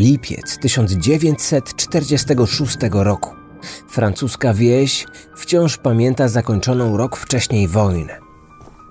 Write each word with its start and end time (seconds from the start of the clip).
Lipiec 0.00 0.58
1946 0.58 2.76
roku. 2.92 3.34
Francuska 3.88 4.54
wieś 4.54 5.06
wciąż 5.36 5.76
pamięta 5.76 6.28
zakończoną 6.28 6.96
rok 6.96 7.16
wcześniej 7.16 7.68
wojnę. 7.68 8.18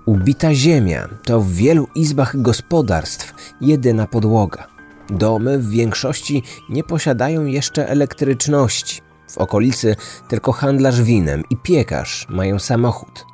Ubita 0.05 0.53
ziemia 0.53 1.09
to 1.23 1.41
w 1.41 1.53
wielu 1.53 1.87
izbach 1.95 2.41
gospodarstw 2.41 3.33
jedyna 3.61 4.07
podłoga. 4.07 4.67
Domy 5.09 5.59
w 5.59 5.69
większości 5.69 6.43
nie 6.69 6.83
posiadają 6.83 7.45
jeszcze 7.45 7.89
elektryczności. 7.89 9.01
W 9.29 9.37
okolicy 9.37 9.95
tylko 10.27 10.51
handlarz 10.51 11.01
winem 11.01 11.43
i 11.49 11.57
piekarz 11.57 12.27
mają 12.29 12.59
samochód. 12.59 13.25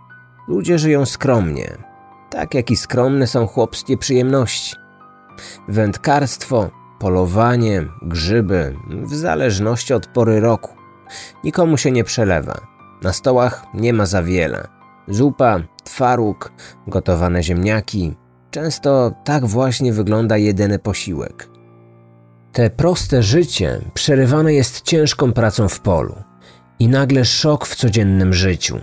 Ludzie 0.48 0.80
żyją 0.80 1.06
skromnie, 1.06 1.78
tak 2.30 2.54
jak 2.54 2.72
i 2.72 2.76
skromne 2.76 3.28
są 3.28 3.48
chłopskie 3.48 3.98
przyjemności. 3.98 4.76
Wędkarstwo, 5.68 6.83
polowanie, 7.04 7.86
grzyby, 8.02 8.76
w 8.90 9.16
zależności 9.16 9.94
od 9.94 10.08
pory 10.08 10.40
roku. 10.40 10.70
Nikomu 11.44 11.78
się 11.78 11.92
nie 11.92 12.04
przelewa. 12.04 12.62
Na 13.02 13.14
stołach 13.14 13.66
nie 13.74 13.94
ma 13.94 14.06
za 14.06 14.24
wiele. 14.24 14.68
Zupa, 15.08 15.60
twaróg, 15.84 16.52
gotowane 16.88 17.44
ziemniaki. 17.44 18.16
Często 18.52 19.12
tak 19.24 19.46
właśnie 19.46 19.94
wygląda 19.94 20.38
jedyny 20.38 20.80
posiłek. 20.80 21.50
Te 22.52 22.70
proste 22.70 23.24
życie 23.24 23.82
przerywane 23.94 24.54
jest 24.54 24.82
ciężką 24.82 25.34
pracą 25.34 25.70
w 25.70 25.80
polu. 25.80 26.16
I 26.80 26.88
nagle 26.88 27.26
szok 27.26 27.66
w 27.66 27.76
codziennym 27.76 28.34
życiu. 28.34 28.80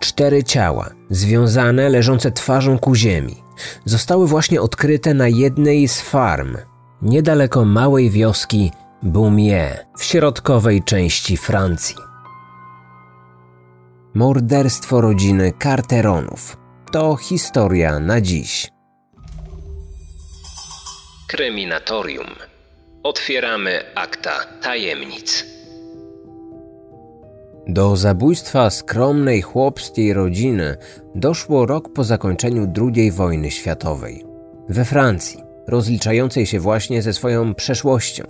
Cztery 0.00 0.42
ciała, 0.42 0.90
związane, 1.10 1.88
leżące 1.88 2.32
twarzą 2.32 2.78
ku 2.78 2.94
ziemi, 2.94 3.36
zostały 3.84 4.26
właśnie 4.26 4.60
odkryte 4.60 5.14
na 5.14 5.28
jednej 5.28 5.88
z 5.88 6.00
farm, 6.00 6.56
niedaleko 7.04 7.64
małej 7.64 8.10
wioski 8.10 8.72
Bumie 9.02 9.78
w 9.98 10.04
środkowej 10.04 10.82
części 10.82 11.36
Francji. 11.36 11.96
Morderstwo 14.14 15.00
rodziny 15.00 15.52
Carteronów 15.62 16.56
to 16.92 17.16
historia 17.16 17.98
na 17.98 18.20
dziś. 18.20 18.68
Kryminatorium. 21.28 22.26
Otwieramy 23.02 23.80
akta 23.94 24.32
tajemnic. 24.62 25.44
Do 27.68 27.96
zabójstwa 27.96 28.70
skromnej 28.70 29.42
chłopskiej 29.42 30.14
rodziny 30.14 30.76
doszło 31.14 31.66
rok 31.66 31.92
po 31.92 32.04
zakończeniu 32.04 32.72
II 32.76 33.12
wojny 33.12 33.50
światowej. 33.50 34.24
We 34.68 34.84
Francji, 34.84 35.43
rozliczającej 35.66 36.46
się 36.46 36.60
właśnie 36.60 37.02
ze 37.02 37.12
swoją 37.12 37.54
przeszłością, 37.54 38.24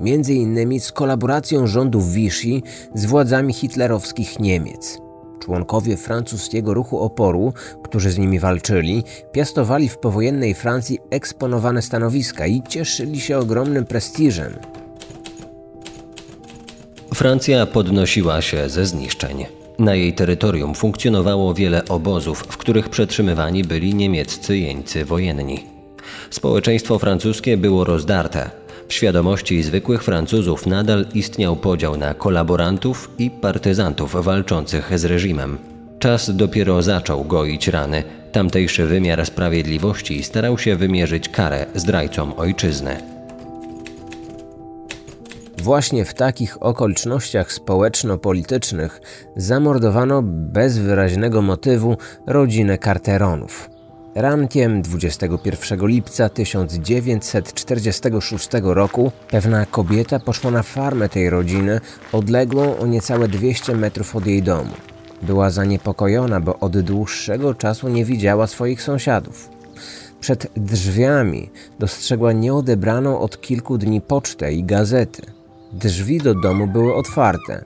między 0.00 0.34
innymi 0.34 0.80
z 0.80 0.92
kolaboracją 0.92 1.66
rządów 1.66 2.12
Vichy 2.12 2.62
z 2.94 3.04
władzami 3.04 3.52
hitlerowskich 3.52 4.40
Niemiec. 4.40 4.98
Członkowie 5.40 5.96
francuskiego 5.96 6.74
ruchu 6.74 7.00
oporu, 7.00 7.52
którzy 7.82 8.10
z 8.10 8.18
nimi 8.18 8.38
walczyli, 8.38 9.04
piastowali 9.32 9.88
w 9.88 9.98
powojennej 9.98 10.54
Francji 10.54 10.98
eksponowane 11.10 11.82
stanowiska 11.82 12.46
i 12.46 12.62
cieszyli 12.68 13.20
się 13.20 13.38
ogromnym 13.38 13.86
prestiżem. 13.86 14.54
Francja 17.14 17.66
podnosiła 17.66 18.42
się 18.42 18.68
ze 18.68 18.86
zniszczeń. 18.86 19.46
Na 19.78 19.94
jej 19.94 20.12
terytorium 20.12 20.74
funkcjonowało 20.74 21.54
wiele 21.54 21.84
obozów, 21.84 22.38
w 22.38 22.56
których 22.56 22.88
przetrzymywani 22.88 23.64
byli 23.64 23.94
niemieccy 23.94 24.58
jeńcy 24.58 25.04
wojenni. 25.04 25.77
Społeczeństwo 26.30 26.98
francuskie 26.98 27.56
było 27.56 27.84
rozdarte. 27.84 28.50
W 28.88 28.92
świadomości 28.92 29.62
zwykłych 29.62 30.04
Francuzów 30.04 30.66
nadal 30.66 31.06
istniał 31.14 31.56
podział 31.56 31.96
na 31.96 32.14
kolaborantów 32.14 33.10
i 33.18 33.30
partyzantów 33.30 34.24
walczących 34.24 34.98
z 34.98 35.04
reżimem. 35.04 35.58
Czas 35.98 36.36
dopiero 36.36 36.82
zaczął 36.82 37.24
goić 37.24 37.68
rany. 37.68 38.02
Tamtejszy 38.32 38.86
wymiar 38.86 39.26
sprawiedliwości 39.26 40.22
starał 40.22 40.58
się 40.58 40.76
wymierzyć 40.76 41.28
karę 41.28 41.66
zdrajcom 41.74 42.32
ojczyzny. 42.36 42.96
Właśnie 45.62 46.04
w 46.04 46.14
takich 46.14 46.62
okolicznościach 46.62 47.52
społeczno-politycznych 47.52 49.00
zamordowano 49.36 50.22
bez 50.24 50.78
wyraźnego 50.78 51.42
motywu 51.42 51.96
rodzinę 52.26 52.78
Carteronów. 52.78 53.77
Rankiem 54.20 54.82
21 54.82 55.86
lipca 55.86 56.28
1946 56.28 58.48
roku 58.62 59.12
pewna 59.30 59.66
kobieta 59.66 60.18
poszła 60.18 60.50
na 60.50 60.62
farmę 60.62 61.08
tej 61.08 61.30
rodziny, 61.30 61.80
odległą 62.12 62.78
o 62.78 62.86
niecałe 62.86 63.28
200 63.28 63.74
metrów 63.74 64.16
od 64.16 64.26
jej 64.26 64.42
domu. 64.42 64.72
Była 65.22 65.50
zaniepokojona, 65.50 66.40
bo 66.40 66.58
od 66.58 66.80
dłuższego 66.80 67.54
czasu 67.54 67.88
nie 67.88 68.04
widziała 68.04 68.46
swoich 68.46 68.82
sąsiadów. 68.82 69.48
Przed 70.20 70.46
drzwiami 70.56 71.50
dostrzegła 71.78 72.32
nieodebraną 72.32 73.20
od 73.20 73.40
kilku 73.40 73.78
dni 73.78 74.00
pocztę 74.00 74.52
i 74.52 74.64
gazety– 74.64 75.22
Drzwi 75.72 76.18
do 76.18 76.34
domu 76.34 76.66
były 76.66 76.94
otwarte. 76.94 77.64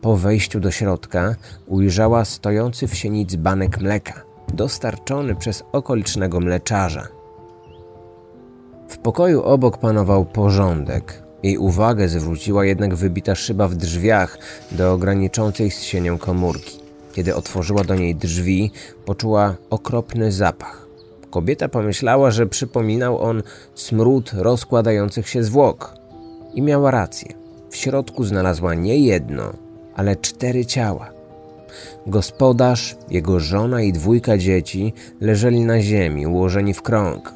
Po 0.00 0.16
wejściu 0.16 0.60
do 0.60 0.70
środka 0.70 1.34
ujrzała 1.66 2.24
stojący 2.24 2.88
w 2.88 2.94
sieni 2.94 3.26
dzbanek 3.26 3.80
mleka, 3.80 4.22
dostarczony 4.50 5.34
przez 5.34 5.62
okolicznego 5.72 6.40
mleczarza. 6.40 7.08
W 8.88 8.98
pokoju 8.98 9.42
obok 9.42 9.78
panował 9.78 10.24
porządek. 10.24 11.22
Jej 11.42 11.58
uwagę 11.58 12.08
zwróciła 12.08 12.64
jednak 12.64 12.94
wybita 12.94 13.34
szyba 13.34 13.68
w 13.68 13.74
drzwiach 13.74 14.38
do 14.72 14.98
graniczącej 14.98 15.70
z 15.70 15.82
sienią 15.82 16.18
komórki. 16.18 16.80
Kiedy 17.12 17.34
otworzyła 17.34 17.84
do 17.84 17.94
niej 17.94 18.14
drzwi, 18.14 18.70
poczuła 19.04 19.54
okropny 19.70 20.32
zapach. 20.32 20.86
Kobieta 21.30 21.68
pomyślała, 21.68 22.30
że 22.30 22.46
przypominał 22.46 23.22
on 23.22 23.42
smród 23.74 24.30
rozkładających 24.32 25.28
się 25.28 25.42
zwłok. 25.42 25.94
I 26.54 26.62
miała 26.62 26.90
rację. 26.90 27.34
W 27.70 27.76
środku 27.76 28.24
znalazła 28.24 28.74
nie 28.74 28.98
jedno, 28.98 29.52
ale 29.96 30.16
cztery 30.16 30.66
ciała. 30.66 31.19
Gospodarz, 32.06 32.96
jego 33.10 33.40
żona 33.40 33.82
i 33.82 33.92
dwójka 33.92 34.38
dzieci 34.38 34.92
leżeli 35.20 35.60
na 35.60 35.80
ziemi, 35.80 36.26
ułożeni 36.26 36.74
w 36.74 36.82
krąg. 36.82 37.34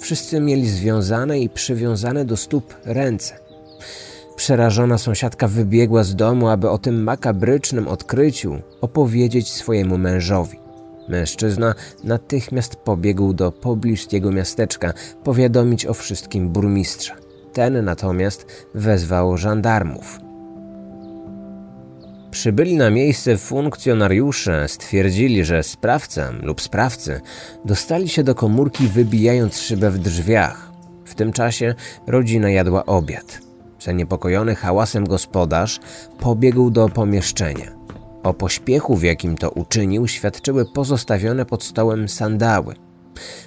Wszyscy 0.00 0.40
mieli 0.40 0.68
związane 0.68 1.40
i 1.40 1.48
przywiązane 1.48 2.24
do 2.24 2.36
stóp 2.36 2.74
ręce. 2.84 3.34
Przerażona 4.36 4.98
sąsiadka 4.98 5.48
wybiegła 5.48 6.04
z 6.04 6.16
domu, 6.16 6.48
aby 6.48 6.70
o 6.70 6.78
tym 6.78 7.02
makabrycznym 7.02 7.88
odkryciu 7.88 8.58
opowiedzieć 8.80 9.52
swojemu 9.52 9.98
mężowi. 9.98 10.58
Mężczyzna 11.08 11.74
natychmiast 12.04 12.76
pobiegł 12.76 13.32
do 13.32 13.52
pobliskiego 13.52 14.32
miasteczka 14.32 14.92
powiadomić 15.24 15.86
o 15.86 15.94
wszystkim 15.94 16.48
burmistrza. 16.48 17.14
Ten 17.52 17.84
natomiast 17.84 18.46
wezwał 18.74 19.36
żandarmów. 19.36 20.25
Przybyli 22.36 22.76
na 22.76 22.90
miejsce 22.90 23.38
funkcjonariusze 23.38 24.68
stwierdzili, 24.68 25.44
że 25.44 25.62
sprawca 25.62 26.30
lub 26.42 26.60
sprawcy 26.60 27.20
dostali 27.64 28.08
się 28.08 28.22
do 28.22 28.34
komórki 28.34 28.88
wybijając 28.88 29.58
szybę 29.58 29.90
w 29.90 29.98
drzwiach. 29.98 30.72
W 31.04 31.14
tym 31.14 31.32
czasie 31.32 31.74
rodzina 32.06 32.50
jadła 32.50 32.86
obiad. 32.86 33.40
Zaniepokojony 33.80 34.54
hałasem 34.54 35.04
gospodarz 35.04 35.80
pobiegł 36.20 36.70
do 36.70 36.88
pomieszczenia. 36.88 37.72
O 38.22 38.34
pośpiechu, 38.34 38.96
w 38.96 39.02
jakim 39.02 39.36
to 39.36 39.50
uczynił, 39.50 40.08
świadczyły 40.08 40.72
pozostawione 40.72 41.44
pod 41.44 41.64
stołem 41.64 42.08
sandały. 42.08 42.74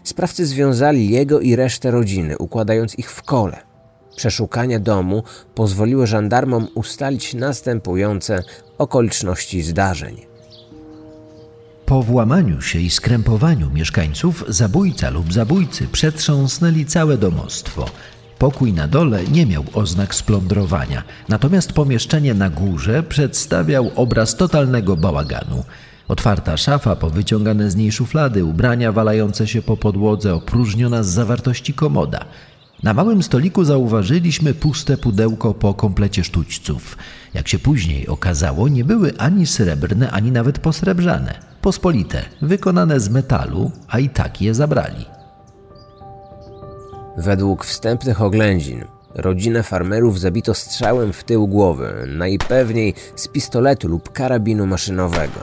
Sprawcy 0.03 0.45
związali 0.45 1.09
jego 1.09 1.39
i 1.39 1.55
resztę 1.55 1.91
rodziny, 1.91 2.37
układając 2.37 2.99
ich 2.99 3.11
w 3.11 3.23
kole. 3.23 3.68
Przeszukania 4.19 4.79
domu 4.79 5.23
pozwoliły 5.55 6.07
żandarmom 6.07 6.67
ustalić 6.75 7.33
następujące 7.33 8.43
okoliczności 8.77 9.61
zdarzeń. 9.61 10.17
Po 11.85 12.03
włamaniu 12.03 12.61
się 12.61 12.79
i 12.79 12.89
skrępowaniu 12.89 13.69
mieszkańców 13.69 14.45
zabójca 14.47 15.09
lub 15.09 15.33
zabójcy 15.33 15.87
przetrząsnęli 15.87 16.85
całe 16.85 17.17
domostwo. 17.17 17.85
Pokój 18.39 18.73
na 18.73 18.87
dole 18.87 19.23
nie 19.23 19.45
miał 19.45 19.63
oznak 19.73 20.15
splądrowania, 20.15 21.03
natomiast 21.29 21.73
pomieszczenie 21.73 22.33
na 22.33 22.49
górze 22.49 23.03
przedstawiał 23.03 23.91
obraz 23.95 24.35
totalnego 24.35 24.97
bałaganu. 24.97 25.63
Otwarta 26.07 26.57
szafa, 26.57 26.95
powyciągane 26.95 27.71
z 27.71 27.75
niej 27.75 27.91
szuflady, 27.91 28.45
ubrania 28.45 28.91
walające 28.91 29.47
się 29.47 29.61
po 29.61 29.77
podłodze, 29.77 30.33
opróżniona 30.35 31.03
z 31.03 31.07
zawartości 31.07 31.73
komoda– 31.73 32.25
na 32.83 32.93
małym 32.93 33.23
stoliku 33.23 33.63
zauważyliśmy 33.63 34.53
puste 34.53 34.97
pudełko 34.97 35.53
po 35.53 35.73
komplecie 35.73 36.23
sztućców. 36.23 36.97
Jak 37.33 37.47
się 37.47 37.59
później 37.59 38.07
okazało, 38.07 38.67
nie 38.67 38.83
były 38.83 39.17
ani 39.17 39.47
srebrne, 39.47 40.11
ani 40.11 40.31
nawet 40.31 40.59
posrebrzane. 40.59 41.39
Pospolite, 41.61 42.21
wykonane 42.41 42.99
z 42.99 43.09
metalu, 43.09 43.71
a 43.87 43.99
i 43.99 44.09
tak 44.09 44.41
je 44.41 44.53
zabrali. 44.53 45.05
Według 47.17 47.65
wstępnych 47.65 48.21
oględzin 48.21 48.85
Rodzinę 49.15 49.63
farmerów 49.63 50.19
zabito 50.19 50.53
strzałem 50.53 51.13
w 51.13 51.23
tył 51.23 51.47
głowy, 51.47 51.93
najpewniej 52.07 52.93
z 53.15 53.27
pistoletu 53.27 53.87
lub 53.87 54.11
karabinu 54.11 54.65
maszynowego. 54.65 55.39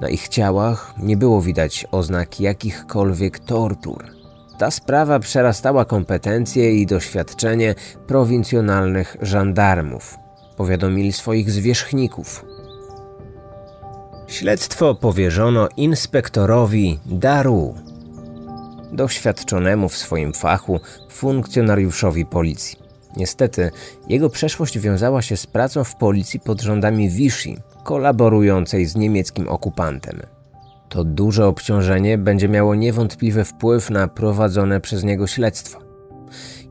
Na 0.00 0.08
ich 0.08 0.28
ciałach 0.28 0.94
nie 0.98 1.16
było 1.16 1.42
widać 1.42 1.86
oznak 1.90 2.40
jakichkolwiek 2.40 3.38
tortur. 3.38 4.15
Ta 4.58 4.70
sprawa 4.70 5.18
przerastała 5.18 5.84
kompetencje 5.84 6.74
i 6.74 6.86
doświadczenie 6.86 7.74
prowincjonalnych 8.06 9.16
żandarmów. 9.22 10.18
Powiadomili 10.56 11.12
swoich 11.12 11.50
zwierzchników. 11.50 12.44
Śledztwo 14.26 14.94
powierzono 14.94 15.68
inspektorowi 15.76 16.98
Daru, 17.06 17.74
doświadczonemu 18.92 19.88
w 19.88 19.96
swoim 19.96 20.32
fachu 20.32 20.80
funkcjonariuszowi 21.10 22.26
policji. 22.26 22.78
Niestety, 23.16 23.70
jego 24.08 24.30
przeszłość 24.30 24.78
wiązała 24.78 25.22
się 25.22 25.36
z 25.36 25.46
pracą 25.46 25.84
w 25.84 25.96
policji 25.96 26.40
pod 26.40 26.60
rządami 26.60 27.10
Vichy, 27.10 27.54
kolaborującej 27.84 28.86
z 28.86 28.96
niemieckim 28.96 29.48
okupantem. 29.48 30.35
To 30.88 31.04
duże 31.04 31.46
obciążenie 31.46 32.18
będzie 32.18 32.48
miało 32.48 32.74
niewątpliwy 32.74 33.44
wpływ 33.44 33.90
na 33.90 34.08
prowadzone 34.08 34.80
przez 34.80 35.04
niego 35.04 35.26
śledztwo. 35.26 35.78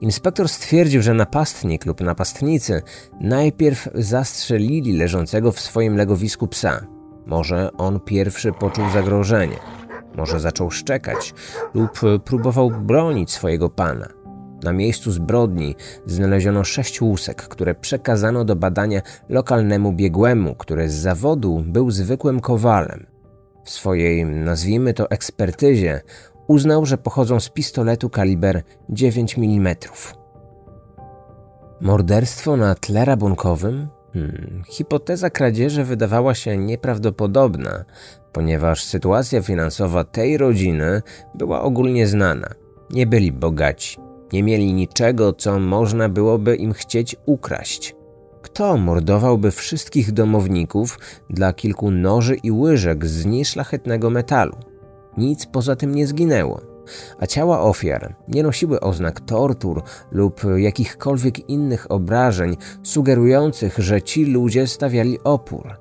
Inspektor 0.02 0.50
stwierdził, 0.50 1.02
że 1.02 1.14
napastnik 1.14 1.86
lub 1.86 2.02
napastnicy 2.02 2.82
najpierw 3.22 3.90
zastrzelili 3.94 4.98
leżącego 4.98 5.52
w 5.52 5.60
swoim 5.60 5.98
legowisku 5.98 6.48
psa. 6.48 6.88
Może 7.26 7.70
on 7.78 8.00
pierwszy 8.00 8.52
poczuł 8.52 8.86
zagrożenie, 8.94 9.58
może 10.18 10.40
zaczął 10.40 10.72
szczekać 10.72 11.34
lub 11.74 12.00
próbował 12.26 12.72
bronić 12.72 13.32
swojego 13.32 13.70
pana. 13.70 14.08
Na 14.64 14.74
miejscu 14.74 15.12
zbrodni 15.12 15.76
znaleziono 16.06 16.64
sześć 16.64 17.02
łusek, 17.02 17.42
które 17.42 17.76
przekazano 17.76 18.46
do 18.46 18.56
badania 18.56 19.02
lokalnemu 19.30 19.94
biegłemu, 19.94 20.56
który 20.56 20.90
z 20.90 20.94
zawodu 20.94 21.64
był 21.68 21.92
zwykłym 21.92 22.40
kowalem. 22.40 23.15
W 23.66 23.70
swojej, 23.70 24.26
nazwijmy 24.26 24.94
to, 24.94 25.10
ekspertyzie 25.10 26.02
uznał, 26.48 26.86
że 26.86 26.98
pochodzą 26.98 27.40
z 27.40 27.50
pistoletu 27.50 28.10
kaliber 28.10 28.64
9 28.90 29.38
mm. 29.38 29.76
Morderstwo 31.82 32.58
na 32.58 32.76
tle 32.76 33.06
rabunkowym? 33.06 33.88
Hmm, 34.14 34.64
hipoteza 34.68 35.30
kradzieży 35.30 35.84
wydawała 35.84 36.36
się 36.36 36.58
nieprawdopodobna, 36.58 37.86
ponieważ 38.32 38.84
sytuacja 38.84 39.42
finansowa 39.42 40.04
tej 40.04 40.38
rodziny 40.38 41.02
była 41.34 41.62
ogólnie 41.62 42.08
znana. 42.08 42.48
Nie 42.90 43.08
byli 43.08 43.32
bogaci, 43.32 43.98
nie 44.34 44.44
mieli 44.44 44.74
niczego, 44.74 45.34
co 45.34 45.60
można 45.60 46.10
byłoby 46.10 46.56
im 46.56 46.74
chcieć 46.74 47.16
ukraść. 47.26 47.96
Kto 48.56 48.78
mordowałby 48.78 49.52
wszystkich 49.52 50.12
domowników 50.12 51.00
dla 51.30 51.54
kilku 51.54 51.92
noży 51.92 52.36
i 52.36 52.52
łyżek 52.52 53.06
z 53.06 53.26
nieszlachetnego 53.26 54.10
metalu? 54.10 54.56
Nic 55.18 55.46
poza 55.46 55.76
tym 55.76 55.96
nie 55.96 56.08
zginęło, 56.08 56.62
a 57.20 57.28
ciała 57.28 57.62
ofiar 57.62 58.16
nie 58.28 58.44
nosiły 58.44 58.80
oznak 58.80 59.20
tortur 59.20 59.84
lub 60.12 60.42
jakichkolwiek 60.56 61.50
innych 61.50 61.92
obrażeń 61.92 62.58
sugerujących, 62.84 63.78
że 63.78 64.02
ci 64.02 64.26
ludzie 64.26 64.68
stawiali 64.68 65.20
opór. 65.24 65.76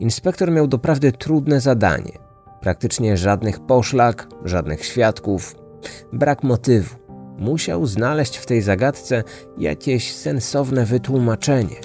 Inspektor 0.00 0.50
miał 0.50 0.66
doprawdy 0.66 1.12
trudne 1.12 1.60
zadanie. 1.60 2.18
Praktycznie 2.60 3.16
żadnych 3.16 3.60
poszlak, 3.60 4.26
żadnych 4.44 4.84
świadków, 4.84 5.54
brak 6.12 6.42
motywu. 6.42 7.03
Musiał 7.38 7.86
znaleźć 7.86 8.36
w 8.36 8.46
tej 8.46 8.62
zagadce 8.62 9.24
jakieś 9.58 10.12
sensowne 10.12 10.84
wytłumaczenie. 10.84 11.76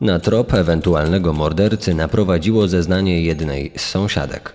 Na 0.00 0.18
trop 0.18 0.54
ewentualnego 0.54 1.32
mordercy 1.32 1.94
naprowadziło 1.94 2.68
zeznanie 2.68 3.22
jednej 3.22 3.72
z 3.76 3.82
sąsiadek. 3.82 4.52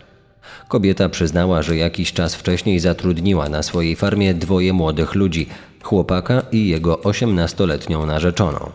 Kobieta 0.68 1.10
przyznała, 1.10 1.62
że 1.62 1.78
jakiś 1.78 2.14
czas 2.14 2.36
wcześniej 2.36 2.80
zatrudniła 2.80 3.50
na 3.50 3.64
swojej 3.64 3.96
farmie 3.96 4.34
dwoje 4.34 4.74
młodych 4.74 5.16
ludzi, 5.16 5.48
chłopaka 5.84 6.42
i 6.52 6.68
jego 6.68 7.02
osiemnastoletnią 7.02 8.06
narzeczoną. 8.06 8.70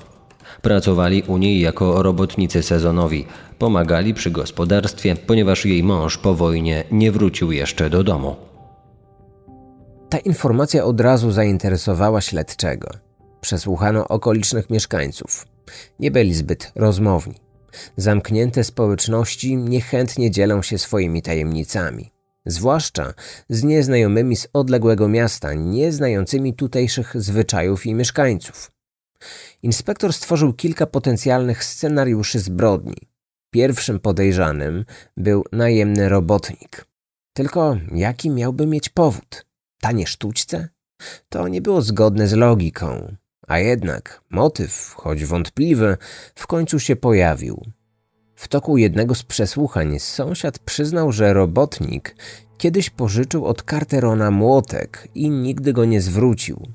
Pracowali 0.63 1.23
u 1.23 1.39
niej 1.39 1.61
jako 1.61 2.03
robotnicy 2.03 2.63
sezonowi, 2.63 3.27
pomagali 3.59 4.15
przy 4.15 4.31
gospodarstwie, 4.31 5.17
ponieważ 5.27 5.67
jej 5.67 5.83
mąż 5.83 6.19
po 6.19 6.35
wojnie 6.35 6.85
nie 6.91 7.13
wrócił 7.13 7.53
jeszcze 7.53 7.91
do 7.91 8.05
domu. 8.05 8.50
Ta 10.11 10.19
informacja 10.19 10.85
od 10.85 11.01
razu 11.01 11.31
zainteresowała 11.31 12.21
śledczego. 12.21 12.89
Przesłuchano 13.41 14.09
okolicznych 14.09 14.71
mieszkańców. 14.71 15.47
Nie 15.99 16.11
byli 16.11 16.35
zbyt 16.35 16.73
rozmowni. 16.75 17.35
Zamknięte 17.97 18.65
społeczności 18.65 19.57
niechętnie 19.57 20.31
dzielą 20.31 20.63
się 20.63 20.79
swoimi 20.79 21.23
tajemnicami, 21.23 22.11
zwłaszcza 22.47 23.15
z 23.49 23.65
nieznajomymi 23.65 24.37
z 24.37 24.49
odległego 24.53 25.09
miasta, 25.09 25.55
nie 25.55 25.93
znającymi 25.93 26.55
tutejszych 26.55 27.23
zwyczajów 27.23 27.87
i 27.87 27.95
mieszkańców. 27.95 28.71
Inspektor 29.63 30.13
stworzył 30.13 30.53
kilka 30.53 30.87
potencjalnych 30.87 31.65
scenariuszy 31.65 32.39
zbrodni. 32.39 32.97
Pierwszym 33.51 34.01
podejrzanym 34.01 34.85
był 35.17 35.45
najemny 35.53 36.09
robotnik. 36.09 36.87
Tylko 37.33 37.77
jaki 37.93 38.31
miałby 38.31 38.67
mieć 38.67 38.89
powód? 38.89 39.50
Tanie 39.81 40.07
sztućce? 40.07 40.69
To 41.29 41.49
nie 41.49 41.63
było 41.63 41.83
zgodne 41.83 42.29
z 42.29 42.33
logiką. 42.33 43.17
A 43.49 43.59
jednak 43.59 44.21
motyw, 44.31 44.95
choć 44.97 45.25
wątpliwy, 45.25 45.97
w 46.35 46.47
końcu 46.47 46.79
się 46.79 46.97
pojawił. 46.97 47.67
W 48.35 48.49
toku 48.49 48.77
jednego 48.77 49.15
z 49.15 49.23
przesłuchań 49.23 49.99
sąsiad 49.99 50.59
przyznał, 50.59 51.13
że 51.13 51.35
robotnik 51.35 52.17
kiedyś 52.59 52.91
pożyczył 52.91 53.47
od 53.47 53.63
Carterona 53.71 54.31
młotek 54.31 55.09
i 55.15 55.31
nigdy 55.31 55.73
go 55.73 55.85
nie 55.85 56.01
zwrócił. 56.01 56.69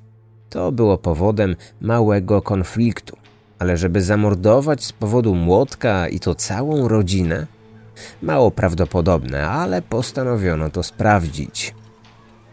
To 0.49 0.71
było 0.71 0.97
powodem 0.97 1.55
małego 1.81 2.41
konfliktu, 2.41 3.17
ale 3.59 3.77
żeby 3.77 4.01
zamordować 4.01 4.83
z 4.83 4.93
powodu 4.93 5.35
młotka 5.35 6.07
i 6.07 6.19
to 6.19 6.35
całą 6.35 6.87
rodzinę? 6.87 7.47
Mało 8.21 8.51
prawdopodobne, 8.51 9.47
ale 9.47 9.81
postanowiono 9.81 10.69
to 10.69 10.83
sprawdzić. 10.83 11.75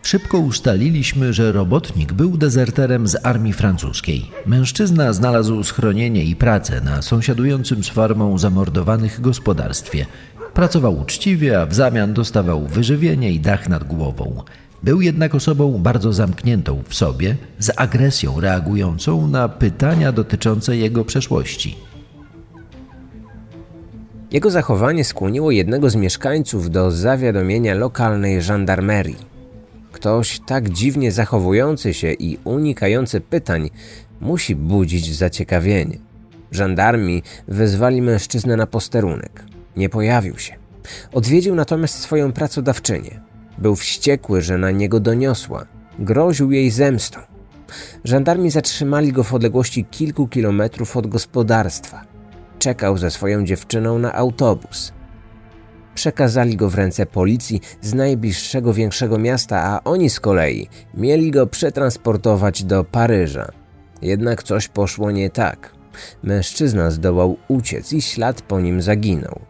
Szybko 0.03 0.39
ustaliliśmy, 0.39 1.33
że 1.33 1.53
robotnik 1.53 2.13
był 2.13 2.37
dezerterem 2.37 3.09
z 3.09 3.17
armii 3.27 3.53
francuskiej. 3.53 4.31
Mężczyzna 4.47 5.13
znalazł 5.13 5.63
schronienie 5.63 6.25
i 6.25 6.37
pracę 6.37 6.81
na 6.81 7.03
sąsiadującym 7.03 7.85
z 7.85 7.89
farmą 7.89 8.39
zamordowanych 8.39 9.21
gospodarstwie. 9.21 10.07
Pracował 10.55 11.01
uczciwie, 11.01 11.61
a 11.61 11.67
w 11.67 11.75
zamian 11.75 12.15
dostawał 12.15 12.67
wyżywienie 12.67 13.33
i 13.33 13.41
dach 13.41 13.69
nad 13.69 13.85
głową. 13.85 14.43
Był 14.83 15.01
jednak 15.01 15.35
osobą 15.35 15.79
bardzo 15.79 16.13
zamkniętą 16.13 16.83
w 16.89 16.95
sobie, 16.95 17.37
z 17.59 17.71
agresją 17.77 18.41
reagującą 18.41 19.29
na 19.29 19.49
pytania 19.49 20.13
dotyczące 20.13 20.77
jego 20.77 21.05
przeszłości. 21.05 21.77
Jego 24.31 24.51
zachowanie 24.51 25.05
skłoniło 25.05 25.51
jednego 25.51 25.91
z 25.91 25.95
mieszkańców 25.97 26.71
do 26.71 26.91
zawiadomienia 26.91 27.75
lokalnej 27.75 28.43
żandarmerii. 28.43 29.32
Ktoś 30.03 30.41
tak 30.47 30.69
dziwnie 30.69 31.13
zachowujący 31.13 31.95
się 31.95 32.13
i 32.13 32.39
unikający 32.45 33.21
pytań 33.21 33.71
musi 34.21 34.57
budzić 34.57 35.17
zaciekawienie. 35.17 35.99
Żandarmi 36.51 37.23
wezwali 37.49 38.03
mężczyznę 38.03 38.57
na 38.57 38.67
posterunek. 38.67 39.45
Nie 39.77 39.89
pojawił 39.89 40.39
się. 40.39 40.55
Odwiedził 41.13 41.55
natomiast 41.55 41.99
swoją 41.99 42.33
pracodawczynię. 42.33 43.21
Był 43.59 43.77
wściekły, 43.77 44.43
że 44.43 44.59
na 44.59 44.71
niego 44.71 45.01
doniosła. 45.01 45.67
Groził 45.99 46.53
jej 46.53 46.71
zemstą. 46.71 47.21
Żandarmi 48.05 48.51
zatrzymali 48.51 49.13
go 49.13 49.25
w 49.25 49.35
odległości 49.35 49.85
kilku 49.85 50.29
kilometrów 50.29 50.97
od 50.97 51.07
gospodarstwa. 51.07 52.05
Czekał 52.59 52.99
ze 52.99 53.11
swoją 53.11 53.45
dziewczyną 53.45 53.99
na 53.99 54.15
autobus. 54.15 54.93
Przekazali 55.95 56.57
go 56.57 56.71
w 56.71 56.75
ręce 56.75 57.07
policji 57.07 57.61
z 57.81 57.95
najbliższego 57.95 58.75
większego 58.75 59.19
miasta, 59.19 59.63
a 59.63 59.81
oni 59.85 60.11
z 60.11 60.21
kolei 60.21 60.69
mieli 60.95 61.31
go 61.31 61.47
przetransportować 61.47 62.65
do 62.65 62.85
Paryża. 62.85 63.49
Jednak 64.03 64.43
coś 64.43 64.69
poszło 64.69 65.11
nie 65.11 65.31
tak. 65.31 65.73
Mężczyzna 66.23 66.91
zdołał 66.91 67.37
uciec 67.49 67.93
i 67.93 68.03
ślad 68.03 68.43
po 68.43 68.61
nim 68.61 68.83
zaginął. 68.83 69.41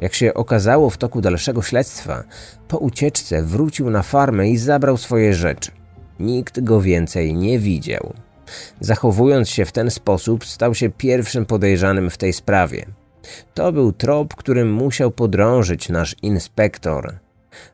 Jak 0.00 0.14
się 0.14 0.34
okazało 0.34 0.90
w 0.90 0.96
toku 0.96 1.20
dalszego 1.20 1.62
śledztwa, 1.62 2.24
po 2.68 2.78
ucieczce 2.78 3.42
wrócił 3.42 3.90
na 3.90 4.02
farmę 4.02 4.48
i 4.48 4.56
zabrał 4.56 4.96
swoje 4.96 5.34
rzeczy. 5.34 5.70
Nikt 6.20 6.60
go 6.60 6.80
więcej 6.80 7.34
nie 7.34 7.58
widział. 7.58 8.14
Zachowując 8.80 9.48
się 9.48 9.64
w 9.64 9.72
ten 9.72 9.90
sposób, 9.90 10.44
stał 10.44 10.74
się 10.74 10.90
pierwszym 10.90 11.46
podejrzanym 11.46 12.10
w 12.10 12.16
tej 12.16 12.32
sprawie. 12.32 12.86
To 13.54 13.72
był 13.72 13.92
trop, 13.92 14.34
którym 14.34 14.72
musiał 14.72 15.10
podrążyć 15.10 15.88
nasz 15.88 16.16
inspektor. 16.22 17.18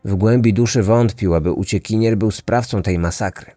W 0.04 0.14
głębi 0.14 0.52
duszy 0.52 0.82
wątpił, 0.82 1.34
aby 1.34 1.52
uciekinier 1.52 2.16
był 2.16 2.30
sprawcą 2.30 2.82
tej 2.82 2.98
masakry. 2.98 3.52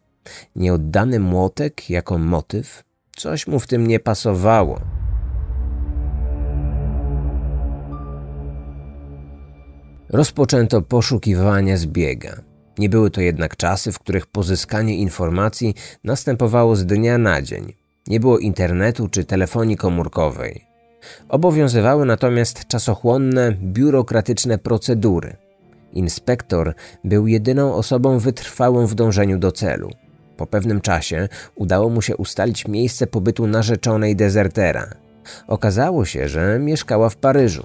Nieoddany 0.56 1.20
młotek 1.20 1.90
jako 1.90 2.18
motyw? 2.18 2.84
Coś 3.16 3.48
mu 3.48 3.60
w 3.60 3.68
tym 3.68 3.88
nie 3.88 4.00
pasowało. 4.00 4.80
Rozpoczęto 10.10 10.82
poszukiwania 10.82 11.78
zbiega. 11.78 12.42
Nie 12.78 12.90
były 12.90 13.12
to 13.12 13.22
jednak 13.22 13.58
czasy, 13.58 13.92
w 13.92 14.00
których 14.00 14.28
pozyskanie 14.28 14.98
informacji 14.98 15.76
następowało 16.04 16.76
z 16.76 16.86
dnia 16.86 17.18
na 17.18 17.42
dzień. 17.42 17.74
Nie 18.08 18.20
było 18.20 18.40
internetu 18.40 19.08
czy 19.08 19.24
telefonii 19.24 19.78
komórkowej. 19.78 20.73
Obowiązywały 21.30 22.06
natomiast 22.06 22.68
czasochłonne, 22.68 23.52
biurokratyczne 23.62 24.58
procedury. 24.58 25.36
Inspektor 25.94 26.74
był 27.04 27.28
jedyną 27.28 27.76
osobą 27.76 28.20
wytrwałą 28.20 28.88
w 28.88 28.96
dążeniu 28.96 29.40
do 29.40 29.52
celu. 29.52 29.90
Po 30.38 30.48
pewnym 30.48 30.82
czasie 30.82 31.30
udało 31.56 31.90
mu 31.90 32.02
się 32.02 32.18
ustalić 32.18 32.68
miejsce 32.68 33.08
pobytu 33.08 33.48
narzeczonej 33.48 34.16
dezertera. 34.16 34.88
Okazało 35.48 36.06
się, 36.06 36.30
że 36.30 36.60
mieszkała 36.60 37.10
w 37.10 37.16
Paryżu. 37.16 37.64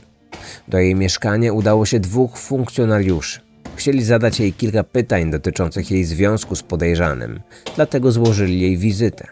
Do 0.68 0.78
jej 0.78 0.94
mieszkania 0.94 1.52
udało 1.52 1.86
się 1.86 2.00
dwóch 2.00 2.38
funkcjonariuszy. 2.38 3.40
Chcieli 3.76 4.04
zadać 4.04 4.40
jej 4.40 4.52
kilka 4.52 4.84
pytań 4.84 5.30
dotyczących 5.30 5.90
jej 5.90 6.04
związku 6.04 6.56
z 6.56 6.62
podejrzanym, 6.62 7.40
dlatego 7.76 8.12
złożyli 8.12 8.60
jej 8.60 8.76
wizytę. 8.76 9.26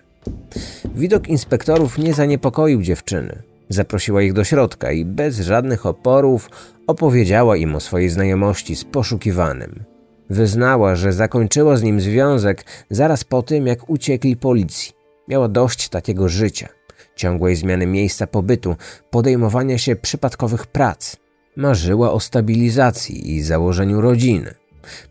Widok 0.94 1.28
inspektorów 1.28 1.98
nie 1.98 2.14
zaniepokoił 2.14 2.82
dziewczyny. 2.82 3.42
Zaprosiła 3.68 4.22
ich 4.22 4.32
do 4.32 4.44
środka 4.44 4.92
i 4.92 5.04
bez 5.04 5.40
żadnych 5.40 5.86
oporów 5.86 6.50
opowiedziała 6.86 7.56
im 7.56 7.74
o 7.74 7.80
swojej 7.80 8.08
znajomości 8.08 8.76
z 8.76 8.84
poszukiwanym. 8.84 9.84
Wyznała, 10.30 10.96
że 10.96 11.12
zakończyła 11.12 11.76
z 11.76 11.82
nim 11.82 12.00
związek 12.00 12.64
zaraz 12.90 13.24
po 13.24 13.42
tym, 13.42 13.66
jak 13.66 13.90
uciekli 13.90 14.36
policji. 14.36 14.92
Miała 15.28 15.48
dość 15.48 15.88
takiego 15.88 16.28
życia, 16.28 16.68
ciągłej 17.16 17.56
zmiany 17.56 17.86
miejsca 17.86 18.26
pobytu, 18.26 18.76
podejmowania 19.10 19.78
się 19.78 19.96
przypadkowych 19.96 20.66
prac. 20.66 21.16
Marzyła 21.56 22.12
o 22.12 22.20
stabilizacji 22.20 23.34
i 23.34 23.42
założeniu 23.42 24.00
rodziny. 24.00 24.54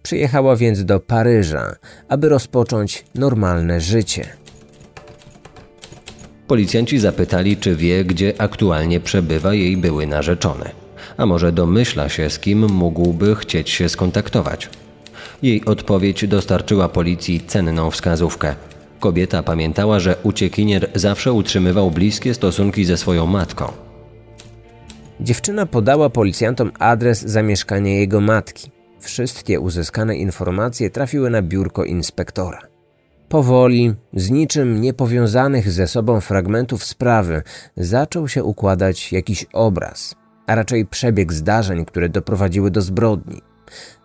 Przyjechała 0.03 0.55
więc 0.55 0.85
do 0.85 0.99
Paryża, 0.99 1.75
aby 2.07 2.29
rozpocząć 2.29 3.05
normalne 3.15 3.81
życie. 3.81 4.27
Policjanci 6.47 6.99
zapytali, 6.99 7.57
czy 7.57 7.75
wie, 7.75 8.05
gdzie 8.05 8.33
aktualnie 8.37 8.99
przebywa 8.99 9.53
jej 9.53 9.77
były 9.77 10.07
narzeczony. 10.07 10.69
A 11.17 11.25
może 11.25 11.51
domyśla 11.51 12.09
się, 12.09 12.29
z 12.29 12.39
kim 12.39 12.71
mógłby 12.71 13.35
chcieć 13.35 13.69
się 13.69 13.89
skontaktować. 13.89 14.69
Jej 15.43 15.65
odpowiedź 15.65 16.27
dostarczyła 16.27 16.89
policji 16.89 17.41
cenną 17.47 17.91
wskazówkę. 17.91 18.55
Kobieta 18.99 19.43
pamiętała, 19.43 19.99
że 19.99 20.15
uciekinier 20.23 20.89
zawsze 20.95 21.33
utrzymywał 21.33 21.91
bliskie 21.91 22.33
stosunki 22.33 22.85
ze 22.85 22.97
swoją 22.97 23.25
matką. 23.25 23.71
Dziewczyna 25.19 25.65
podała 25.65 26.09
policjantom 26.09 26.71
adres 26.79 27.21
zamieszkania 27.21 27.93
jego 27.93 28.21
matki. 28.21 28.71
Wszystkie 28.99 29.59
uzyskane 29.59 30.15
informacje 30.17 30.89
trafiły 30.89 31.29
na 31.29 31.41
biurko 31.41 31.85
inspektora. 31.85 32.74
Powoli, 33.29 33.95
z 34.13 34.29
niczym 34.29 34.81
niepowiązanych 34.81 35.71
ze 35.71 35.87
sobą 35.87 36.21
fragmentów 36.21 36.83
sprawy, 36.85 37.41
zaczął 37.77 38.27
się 38.27 38.43
układać 38.43 39.11
jakiś 39.11 39.45
obraz, 39.53 40.15
a 40.47 40.55
raczej 40.55 40.85
przebieg 40.85 41.33
zdarzeń, 41.33 41.85
które 41.85 42.09
doprowadziły 42.09 42.71
do 42.71 42.81
zbrodni. 42.81 43.41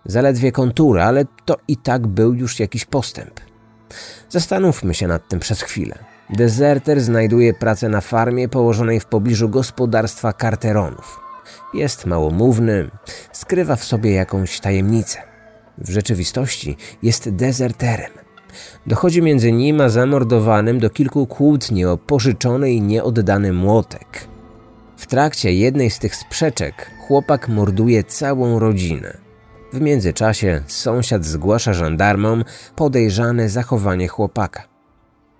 Zaledwie 0.04 0.52
kontura, 0.52 1.04
ale 1.04 1.24
to 1.44 1.56
i 1.68 1.76
tak 1.76 2.06
był 2.06 2.34
już 2.34 2.60
jakiś 2.60 2.84
postęp. 2.84 3.40
Zastanówmy 4.28 4.94
się 4.94 5.08
nad 5.08 5.28
tym 5.28 5.40
przez 5.40 5.62
chwilę. 5.62 5.98
Dezerter 6.30 7.00
znajduje 7.00 7.54
pracę 7.54 7.88
na 7.88 8.00
farmie 8.00 8.48
położonej 8.48 9.00
w 9.00 9.06
pobliżu 9.06 9.48
gospodarstwa 9.48 10.32
Carteronów. 10.32 11.20
Jest 11.74 12.06
małomówny, 12.06 12.90
skrywa 13.32 13.76
w 13.76 13.84
sobie 13.84 14.12
jakąś 14.12 14.60
tajemnicę. 14.60 15.18
W 15.78 15.90
rzeczywistości 15.90 16.76
jest 17.02 17.30
dezerterem. 17.30 18.10
Dochodzi 18.86 19.22
między 19.22 19.52
nim 19.52 19.80
a 19.80 19.88
zamordowanym 19.88 20.78
do 20.78 20.90
kilku 20.90 21.26
kłótni 21.26 21.84
o 21.84 21.96
pożyczony 21.96 22.72
i 22.72 22.82
nieoddany 22.82 23.52
młotek. 23.52 24.28
W 24.96 25.06
trakcie 25.06 25.52
jednej 25.52 25.90
z 25.90 25.98
tych 25.98 26.16
sprzeczek 26.16 26.90
chłopak 27.06 27.48
morduje 27.48 28.04
całą 28.04 28.58
rodzinę. 28.58 29.18
W 29.72 29.80
międzyczasie 29.80 30.62
sąsiad 30.66 31.24
zgłasza 31.24 31.72
żandarmom 31.72 32.44
podejrzane 32.76 33.48
zachowanie 33.48 34.08
chłopaka. 34.08 34.62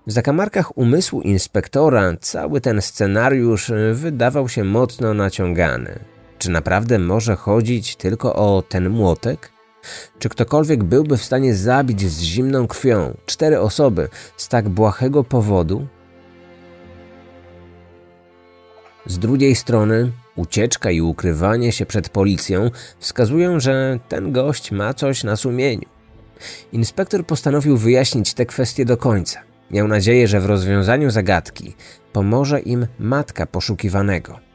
W 0.07 0.12
zakamarkach 0.12 0.79
umysłu 0.79 1.21
inspektora 1.21 2.12
cały 2.21 2.61
ten 2.61 2.83
scenariusz 2.83 3.73
wydawał 3.93 4.49
się 4.49 4.64
mocno 4.64 5.14
naciągany. 5.14 5.99
Czy 6.38 6.50
naprawdę 6.50 6.99
może 6.99 7.37
chodzić 7.37 7.97
tylko 7.97 8.35
o 8.35 8.62
ten 8.62 8.90
młotek? 8.90 9.50
Czy 10.18 10.28
ktokolwiek 10.28 10.84
byłby 10.84 11.16
w 11.16 11.25
stanie 11.25 11.54
zabić 11.54 12.00
z 12.10 12.20
zimną 12.20 12.66
krwią 12.66 13.16
cztery 13.26 13.60
osoby 13.60 14.08
z 14.37 14.49
tak 14.49 14.68
błahego 14.68 15.25
powodu? 15.25 15.87
Z 19.06 19.18
drugiej 19.18 19.54
strony, 19.56 20.12
ucieczka 20.37 20.90
i 20.90 21.00
ukrywanie 21.00 21.72
się 21.72 21.87
przed 21.87 22.08
policją 22.08 22.70
wskazują, 22.99 23.60
że 23.60 23.99
ten 24.08 24.32
gość 24.32 24.72
ma 24.72 24.94
coś 24.94 25.25
na 25.25 25.37
sumieniu. 25.37 25.88
Inspektor 26.72 27.26
postanowił 27.26 27.76
wyjaśnić 27.76 28.34
te 28.34 28.46
kwestie 28.46 28.84
do 28.84 28.96
końca. 28.96 29.40
Miał 29.70 29.88
nadzieję, 29.88 30.28
że 30.28 30.40
w 30.40 30.46
rozwiązaniu 30.46 31.10
zagadki 31.10 31.75
pomoże 32.12 32.60
im 32.60 32.87
matka 32.99 33.46
poszukiwanego. 33.46 34.50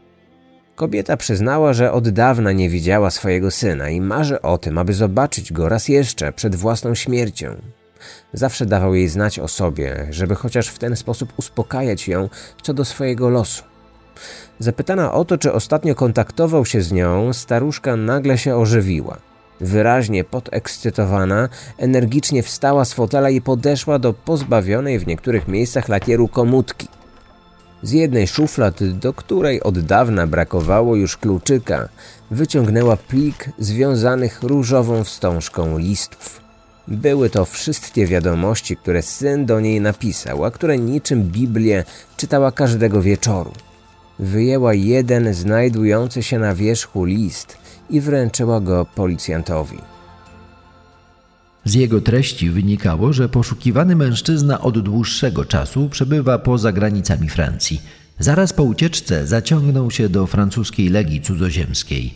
Kobieta 0.75 1.17
przyznała, 1.17 1.73
że 1.73 1.91
od 1.91 2.09
dawna 2.09 2.51
nie 2.51 2.69
widziała 2.69 3.11
swojego 3.11 3.51
syna 3.51 3.89
i 3.89 4.01
marzy 4.01 4.41
o 4.41 4.57
tym, 4.57 4.77
aby 4.77 4.93
zobaczyć 4.93 5.53
go 5.53 5.69
raz 5.69 5.87
jeszcze 5.87 6.33
przed 6.33 6.55
własną 6.55 6.95
śmiercią. 6.95 7.55
Zawsze 8.33 8.65
dawał 8.65 8.95
jej 8.95 9.07
znać 9.07 9.39
o 9.39 9.47
sobie, 9.47 10.07
żeby 10.09 10.35
chociaż 10.35 10.67
w 10.67 10.79
ten 10.79 10.95
sposób 10.95 11.33
uspokajać 11.37 12.07
ją 12.07 12.29
co 12.61 12.73
do 12.73 12.85
swojego 12.85 13.29
losu. 13.29 13.63
Zapytana 14.59 15.13
o 15.13 15.25
to, 15.25 15.37
czy 15.37 15.53
ostatnio 15.53 15.95
kontaktował 15.95 16.65
się 16.65 16.81
z 16.81 16.91
nią, 16.91 17.33
staruszka 17.33 17.95
nagle 17.95 18.37
się 18.37 18.55
ożywiła. 18.55 19.17
Wyraźnie 19.61 20.23
podekscytowana, 20.23 21.49
energicznie 21.77 22.43
wstała 22.43 22.85
z 22.85 22.93
fotela 22.93 23.29
i 23.29 23.41
podeszła 23.41 23.99
do 23.99 24.13
pozbawionej 24.13 24.99
w 24.99 25.07
niektórych 25.07 25.47
miejscach 25.47 25.89
lakieru 25.89 26.27
komutki. 26.27 26.87
Z 27.85 27.91
jednej 27.91 28.27
szuflad, 28.27 28.83
do 28.83 29.13
której 29.13 29.63
od 29.63 29.79
dawna 29.79 30.27
brakowało 30.27 30.95
już 30.95 31.17
kluczyka, 31.17 31.89
wyciągnęła 32.31 32.97
plik 32.97 33.49
związanych 33.59 34.43
różową 34.43 35.03
wstążką 35.03 35.77
listów. 35.77 36.41
Były 36.87 37.29
to 37.29 37.45
wszystkie 37.45 38.07
wiadomości, 38.07 38.77
które 38.77 39.01
syn 39.01 39.45
do 39.45 39.59
niej 39.59 39.81
napisał, 39.81 40.45
a 40.45 40.51
które 40.51 40.77
niczym 40.77 41.23
Biblię 41.23 41.83
czytała 42.17 42.51
każdego 42.51 43.01
wieczoru. 43.01 43.51
Wyjęła 44.19 44.73
jeden 44.73 45.33
znajdujący 45.33 46.23
się 46.23 46.39
na 46.39 46.55
wierzchu 46.55 47.05
list 47.05 47.57
i 47.89 48.01
wręczyła 48.01 48.59
go 48.59 48.85
policjantowi. 48.95 49.94
Z 51.65 51.73
jego 51.73 52.01
treści 52.01 52.49
wynikało, 52.49 53.13
że 53.13 53.29
poszukiwany 53.29 53.95
mężczyzna 53.95 54.61
od 54.61 54.79
dłuższego 54.79 55.45
czasu 55.45 55.89
przebywa 55.89 56.39
poza 56.39 56.71
granicami 56.71 57.29
Francji. 57.29 57.81
Zaraz 58.19 58.53
po 58.53 58.63
ucieczce 58.63 59.27
zaciągnął 59.27 59.91
się 59.91 60.09
do 60.09 60.27
francuskiej 60.27 60.89
legii 60.89 61.21
cudzoziemskiej. 61.21 62.13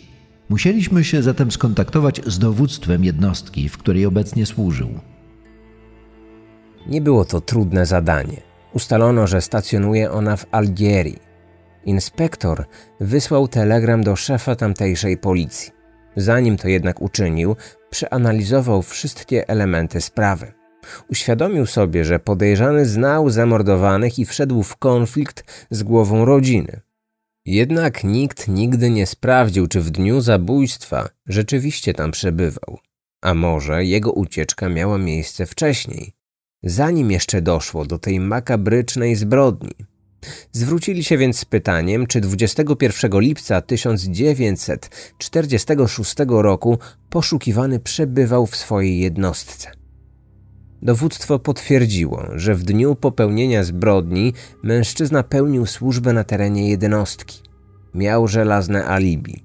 Musieliśmy 0.48 1.04
się 1.04 1.22
zatem 1.22 1.50
skontaktować 1.50 2.20
z 2.26 2.38
dowództwem 2.38 3.04
jednostki, 3.04 3.68
w 3.68 3.78
której 3.78 4.06
obecnie 4.06 4.46
służył. 4.46 4.88
Nie 6.86 7.00
było 7.00 7.24
to 7.24 7.40
trudne 7.40 7.86
zadanie. 7.86 8.42
Ustalono, 8.72 9.26
że 9.26 9.40
stacjonuje 9.40 10.10
ona 10.10 10.36
w 10.36 10.46
Algierii. 10.50 11.18
Inspektor 11.84 12.64
wysłał 13.00 13.48
telegram 13.48 14.02
do 14.02 14.16
szefa 14.16 14.56
tamtejszej 14.56 15.16
policji. 15.16 15.72
Zanim 16.16 16.56
to 16.56 16.68
jednak 16.68 17.02
uczynił, 17.02 17.56
przeanalizował 17.90 18.82
wszystkie 18.82 19.48
elementy 19.48 20.00
sprawy. 20.00 20.52
Uświadomił 21.10 21.66
sobie, 21.66 22.04
że 22.04 22.18
podejrzany 22.18 22.86
znał 22.86 23.30
zamordowanych 23.30 24.18
i 24.18 24.24
wszedł 24.24 24.62
w 24.62 24.76
konflikt 24.76 25.66
z 25.70 25.82
głową 25.82 26.24
rodziny. 26.24 26.80
Jednak 27.44 28.04
nikt 28.04 28.48
nigdy 28.48 28.90
nie 28.90 29.06
sprawdził, 29.06 29.66
czy 29.66 29.80
w 29.80 29.90
dniu 29.90 30.20
zabójstwa 30.20 31.08
rzeczywiście 31.26 31.94
tam 31.94 32.10
przebywał. 32.10 32.78
A 33.22 33.34
może 33.34 33.84
jego 33.84 34.12
ucieczka 34.12 34.68
miała 34.68 34.98
miejsce 34.98 35.46
wcześniej, 35.46 36.12
zanim 36.62 37.10
jeszcze 37.10 37.42
doszło 37.42 37.84
do 37.84 37.98
tej 37.98 38.20
makabrycznej 38.20 39.16
zbrodni. 39.16 39.89
Zwrócili 40.52 41.04
się 41.04 41.18
więc 41.18 41.38
z 41.38 41.44
pytaniem, 41.44 42.06
czy 42.06 42.20
21 42.20 43.20
lipca 43.20 43.60
1946 43.60 46.14
roku 46.28 46.78
poszukiwany 47.10 47.80
przebywał 47.80 48.46
w 48.46 48.56
swojej 48.56 49.00
jednostce. 49.00 49.70
Dowództwo 50.82 51.38
potwierdziło, 51.38 52.26
że 52.34 52.54
w 52.54 52.62
dniu 52.62 52.94
popełnienia 52.94 53.64
zbrodni 53.64 54.32
mężczyzna 54.62 55.22
pełnił 55.22 55.66
służbę 55.66 56.12
na 56.12 56.24
terenie 56.24 56.68
jednostki. 56.68 57.40
Miał 57.94 58.28
żelazne 58.28 58.86
alibi. 58.86 59.44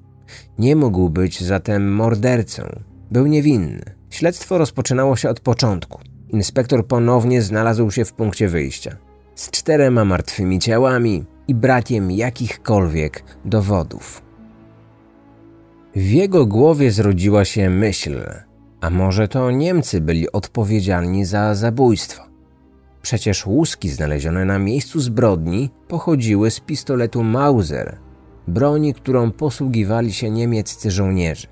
Nie 0.59 0.75
mógł 0.75 1.09
być 1.09 1.43
zatem 1.43 1.93
mordercą. 1.93 2.63
Był 3.11 3.27
niewinny. 3.27 3.83
Śledztwo 4.09 4.57
rozpoczynało 4.57 5.15
się 5.15 5.29
od 5.29 5.39
początku. 5.39 5.99
Inspektor 6.29 6.87
ponownie 6.87 7.41
znalazł 7.41 7.91
się 7.91 8.05
w 8.05 8.13
punkcie 8.13 8.47
wyjścia. 8.47 8.97
Z 9.35 9.51
czterema 9.51 10.05
martwymi 10.05 10.59
ciałami 10.59 11.25
i 11.47 11.55
brakiem 11.55 12.11
jakichkolwiek 12.11 13.23
dowodów. 13.45 14.21
W 15.95 16.11
jego 16.11 16.45
głowie 16.45 16.91
zrodziła 16.91 17.45
się 17.45 17.69
myśl, 17.69 18.23
a 18.81 18.89
może 18.89 19.27
to 19.27 19.51
Niemcy 19.51 20.01
byli 20.01 20.31
odpowiedzialni 20.31 21.25
za 21.25 21.55
zabójstwo. 21.55 22.23
Przecież 23.01 23.45
łuski 23.45 23.89
znalezione 23.89 24.45
na 24.45 24.59
miejscu 24.59 24.99
zbrodni 24.99 25.69
pochodziły 25.87 26.51
z 26.51 26.59
pistoletu 26.59 27.23
Mauser, 27.23 27.97
broni, 28.47 28.93
którą 28.93 29.31
posługiwali 29.31 30.13
się 30.13 30.29
niemieccy 30.29 30.91
żołnierze. 30.91 31.47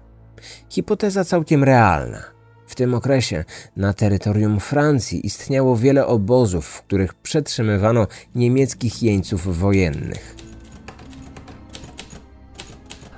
Hipoteza 0.69 1.23
całkiem 1.23 1.63
realna. 1.63 2.32
W 2.73 2.75
tym 2.75 2.93
okresie 2.93 3.43
na 3.77 3.93
terytorium 3.93 4.59
Francji 4.59 5.25
istniało 5.25 5.77
wiele 5.77 6.07
obozów, 6.07 6.65
w 6.65 6.81
których 6.81 7.13
przetrzymywano 7.13 8.07
niemieckich 8.35 9.03
jeńców 9.03 9.59
wojennych. 9.59 10.35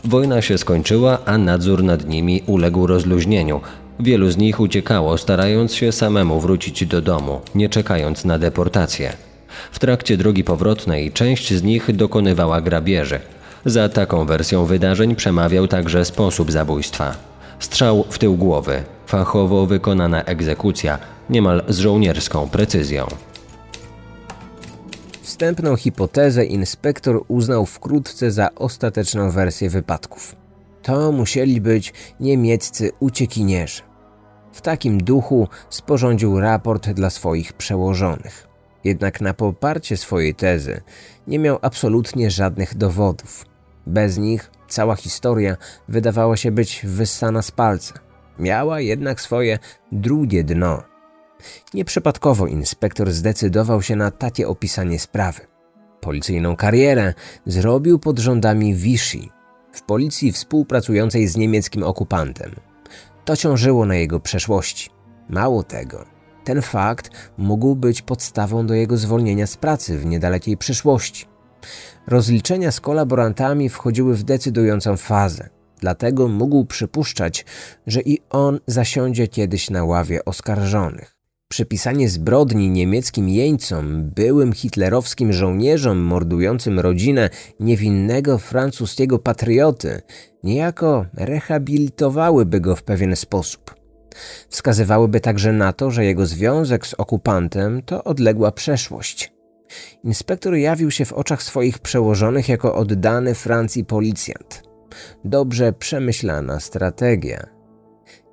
Wojna 0.03 0.41
się 0.41 0.57
skończyła, 0.57 1.25
a 1.25 1.37
nadzór 1.37 1.83
nad 1.83 2.07
nimi 2.07 2.43
uległ 2.47 2.87
rozluźnieniu. 2.87 3.61
Wielu 3.99 4.31
z 4.31 4.37
nich 4.37 4.59
uciekało, 4.59 5.17
starając 5.17 5.73
się 5.73 5.91
samemu 5.91 6.39
wrócić 6.39 6.85
do 6.85 7.01
domu, 7.01 7.41
nie 7.55 7.69
czekając 7.69 8.25
na 8.25 8.39
deportację. 8.39 9.13
W 9.71 9.79
trakcie 9.79 10.17
drogi 10.17 10.43
powrotnej 10.43 11.11
część 11.11 11.53
z 11.53 11.63
nich 11.63 11.95
dokonywała 11.95 12.61
grabieży. 12.61 13.19
Za 13.65 13.89
taką 13.89 14.25
wersją 14.25 14.65
wydarzeń 14.65 15.15
przemawiał 15.15 15.67
także 15.67 16.05
sposób 16.05 16.51
zabójstwa. 16.51 17.15
Strzał 17.59 18.05
w 18.09 18.19
tył 18.19 18.37
głowy, 18.37 18.83
fachowo 19.07 19.65
wykonana 19.65 20.23
egzekucja, 20.23 20.99
niemal 21.29 21.63
z 21.67 21.77
żołnierską 21.77 22.49
precyzją. 22.49 23.07
Wstępną 25.21 25.75
hipotezę 25.75 26.45
inspektor 26.45 27.23
uznał 27.27 27.65
wkrótce 27.65 28.31
za 28.31 28.49
ostateczną 28.55 29.31
wersję 29.31 29.69
wypadków. 29.69 30.35
To 30.81 31.11
musieli 31.11 31.61
być 31.61 31.93
niemieccy 32.19 32.91
uciekinierzy. 32.99 33.81
W 34.51 34.61
takim 34.61 35.03
duchu 35.03 35.47
sporządził 35.69 36.39
raport 36.39 36.89
dla 36.89 37.09
swoich 37.09 37.53
przełożonych. 37.53 38.47
Jednak 38.83 39.21
na 39.21 39.33
poparcie 39.33 39.97
swojej 39.97 40.35
tezy 40.35 40.81
nie 41.27 41.39
miał 41.39 41.59
absolutnie 41.61 42.31
żadnych 42.31 42.77
dowodów. 42.77 43.45
Bez 43.87 44.17
nich 44.17 44.51
cała 44.67 44.95
historia 44.95 45.57
wydawała 45.87 46.37
się 46.37 46.51
być 46.51 46.81
wyssana 46.83 47.41
z 47.41 47.51
palca. 47.51 48.04
Miała 48.39 48.79
jednak 48.79 49.21
swoje 49.21 49.59
drugie 49.91 50.43
dno. 50.43 50.83
Nieprzypadkowo 51.73 52.47
inspektor 52.47 53.11
zdecydował 53.11 53.81
się 53.81 53.95
na 53.95 54.11
takie 54.11 54.47
opisanie 54.47 54.99
sprawy. 54.99 55.41
Policyjną 56.01 56.55
karierę 56.55 57.13
zrobił 57.45 57.99
pod 57.99 58.19
rządami 58.19 58.75
Vichy, 58.75 59.19
w 59.71 59.81
policji 59.81 60.31
współpracującej 60.31 61.27
z 61.27 61.37
niemieckim 61.37 61.83
okupantem. 61.83 62.51
To 63.25 63.35
ciążyło 63.35 63.85
na 63.85 63.95
jego 63.95 64.19
przeszłości. 64.19 64.89
Mało 65.29 65.63
tego, 65.63 66.05
ten 66.43 66.61
fakt 66.61 67.09
mógł 67.37 67.75
być 67.75 68.01
podstawą 68.01 68.67
do 68.67 68.73
jego 68.73 68.97
zwolnienia 68.97 69.47
z 69.47 69.57
pracy 69.57 69.97
w 69.97 70.05
niedalekiej 70.05 70.57
przyszłości. 70.57 71.25
Rozliczenia 72.07 72.71
z 72.71 72.81
kolaborantami 72.81 73.69
wchodziły 73.69 74.15
w 74.15 74.23
decydującą 74.23 74.97
fazę, 74.97 75.49
dlatego 75.85 76.27
mógł 76.27 76.65
przypuszczać, 76.65 77.45
że 77.87 78.01
i 78.01 78.19
on 78.29 78.59
zasiądzie 78.67 79.27
kiedyś 79.27 79.69
na 79.69 79.83
ławie 79.83 80.25
oskarżonych. 80.25 81.15
Przypisanie 81.47 82.09
zbrodni 82.09 82.69
niemieckim 82.69 83.29
jeńcom, 83.29 84.09
byłym 84.15 84.53
hitlerowskim 84.53 85.33
żołnierzom 85.33 85.97
mordującym 85.97 86.79
rodzinę 86.79 87.29
niewinnego 87.59 88.37
francuskiego 88.37 89.19
patrioty, 89.19 90.01
niejako 90.43 91.05
rehabilitowałyby 91.13 92.59
go 92.61 92.75
w 92.75 92.83
pewien 92.83 93.15
sposób. 93.15 93.75
Wskazywałyby 94.49 95.19
także 95.19 95.51
na 95.51 95.73
to, 95.73 95.91
że 95.91 96.05
jego 96.05 96.25
związek 96.25 96.87
z 96.87 96.93
okupantem 96.93 97.81
to 97.81 98.03
odległa 98.03 98.51
przeszłość. 98.51 99.33
Inspektor 100.03 100.55
jawił 100.55 100.91
się 100.91 101.05
w 101.05 101.13
oczach 101.13 101.43
swoich 101.43 101.79
przełożonych 101.79 102.49
jako 102.49 102.75
oddany 102.75 103.35
Francji 103.35 103.85
policjant. 103.85 104.64
Dobrze 105.25 105.73
przemyślana 105.73 106.59
strategia. 106.59 107.45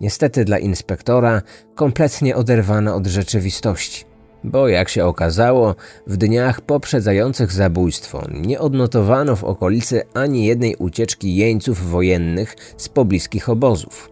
Niestety 0.01 0.45
dla 0.45 0.59
inspektora 0.59 1.43
kompletnie 1.75 2.37
oderwana 2.37 2.95
od 2.95 3.07
rzeczywistości. 3.07 4.05
Bo 4.45 4.69
jak 4.69 4.88
się 4.88 5.05
okazało, 5.05 5.75
w 6.07 6.17
dniach 6.17 6.61
poprzedzających 6.61 7.53
zabójstwo 7.53 8.23
nie 8.33 8.61
odnotowano 8.61 9.37
w 9.37 9.45
okolicy 9.45 10.03
ani 10.15 10.47
jednej 10.47 10.77
ucieczki 10.77 11.37
jeńców 11.37 11.91
wojennych 11.91 12.57
z 12.77 12.88
pobliskich 12.88 13.49
obozów. 13.49 14.11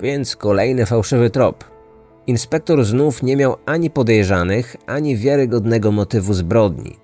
Więc 0.00 0.36
kolejny 0.36 0.86
fałszywy 0.86 1.30
trop. 1.30 1.64
Inspektor 2.26 2.84
znów 2.84 3.22
nie 3.22 3.36
miał 3.36 3.56
ani 3.66 3.90
podejrzanych, 3.90 4.76
ani 4.86 5.16
wiarygodnego 5.16 5.92
motywu 5.92 6.34
zbrodni. 6.34 6.96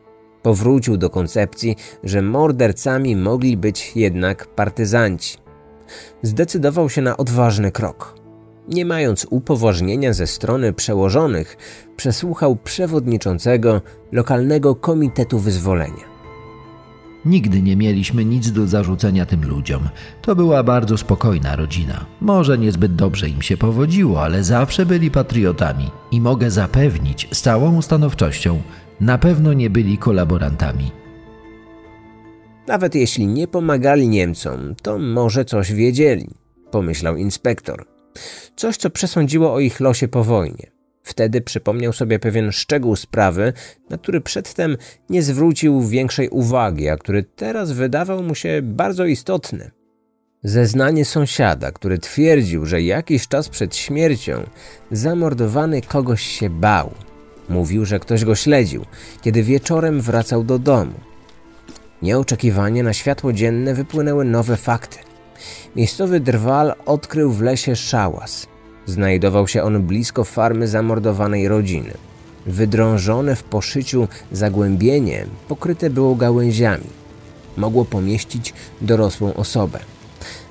Powrócił 0.46 0.96
do 0.96 1.10
koncepcji, 1.10 1.76
że 2.04 2.22
mordercami 2.22 3.16
mogli 3.16 3.56
być 3.56 3.92
jednak 3.96 4.46
partyzanci. 4.46 5.38
Zdecydował 6.22 6.90
się 6.90 7.02
na 7.02 7.16
odważny 7.16 7.72
krok. 7.72 8.14
Nie 8.68 8.84
mając 8.84 9.26
upoważnienia 9.30 10.12
ze 10.12 10.26
strony 10.26 10.72
przełożonych, 10.72 11.56
przesłuchał 11.96 12.56
przewodniczącego 12.56 13.80
lokalnego 14.12 14.74
komitetu 14.74 15.38
wyzwolenia. 15.38 16.04
Nigdy 17.24 17.62
nie 17.62 17.76
mieliśmy 17.76 18.24
nic 18.24 18.52
do 18.52 18.66
zarzucenia 18.66 19.26
tym 19.26 19.48
ludziom. 19.48 19.88
To 20.22 20.36
była 20.36 20.62
bardzo 20.62 20.98
spokojna 20.98 21.56
rodzina. 21.56 22.06
Może 22.20 22.58
niezbyt 22.58 22.94
dobrze 22.94 23.28
im 23.28 23.42
się 23.42 23.56
powodziło, 23.56 24.22
ale 24.22 24.44
zawsze 24.44 24.86
byli 24.86 25.10
patriotami 25.10 25.90
i 26.10 26.20
mogę 26.20 26.50
zapewnić 26.50 27.28
z 27.32 27.40
całą 27.42 27.82
stanowczością, 27.82 28.62
na 29.00 29.18
pewno 29.18 29.52
nie 29.52 29.70
byli 29.70 29.98
kolaborantami. 29.98 30.92
Nawet 32.66 32.94
jeśli 32.94 33.26
nie 33.26 33.48
pomagali 33.48 34.08
Niemcom, 34.08 34.74
to 34.82 34.98
może 34.98 35.44
coś 35.44 35.72
wiedzieli, 35.72 36.30
pomyślał 36.70 37.16
inspektor. 37.16 37.86
Coś, 38.56 38.76
co 38.76 38.90
przesądziło 38.90 39.54
o 39.54 39.60
ich 39.60 39.80
losie 39.80 40.08
po 40.08 40.24
wojnie. 40.24 40.70
Wtedy 41.02 41.40
przypomniał 41.40 41.92
sobie 41.92 42.18
pewien 42.18 42.52
szczegół 42.52 42.96
sprawy, 42.96 43.52
na 43.90 43.98
który 43.98 44.20
przedtem 44.20 44.76
nie 45.10 45.22
zwrócił 45.22 45.82
większej 45.82 46.28
uwagi, 46.28 46.88
a 46.88 46.96
który 46.96 47.22
teraz 47.22 47.72
wydawał 47.72 48.22
mu 48.22 48.34
się 48.34 48.60
bardzo 48.62 49.04
istotny. 49.04 49.70
Zeznanie 50.42 51.04
sąsiada, 51.04 51.72
który 51.72 51.98
twierdził, 51.98 52.66
że 52.66 52.82
jakiś 52.82 53.28
czas 53.28 53.48
przed 53.48 53.76
śmiercią 53.76 54.42
zamordowany 54.90 55.82
kogoś 55.82 56.22
się 56.22 56.50
bał. 56.50 56.90
Mówił, 57.48 57.84
że 57.84 57.98
ktoś 57.98 58.24
go 58.24 58.34
śledził, 58.34 58.84
kiedy 59.22 59.42
wieczorem 59.42 60.00
wracał 60.00 60.44
do 60.44 60.58
domu. 60.58 60.94
Nieoczekiwanie 62.02 62.82
na 62.82 62.92
światło 62.92 63.32
dzienne 63.32 63.74
wypłynęły 63.74 64.24
nowe 64.24 64.56
fakty. 64.56 64.98
Miejscowy 65.76 66.20
drwal 66.20 66.74
odkrył 66.86 67.32
w 67.32 67.42
lesie 67.42 67.76
szałas– 67.76 68.46
Znajdował 68.86 69.48
się 69.48 69.62
on 69.62 69.82
blisko 69.82 70.24
farmy 70.24 70.68
zamordowanej 70.68 71.48
rodziny. 71.48 71.94
Wydrążone 72.46 73.36
w 73.36 73.42
poszyciu 73.42 74.08
zagłębienie 74.32 75.26
pokryte 75.48 75.90
było 75.90 76.14
gałęziami. 76.14 76.86
Mogło 77.56 77.84
pomieścić 77.84 78.54
dorosłą 78.80 79.34
osobę. 79.34 79.78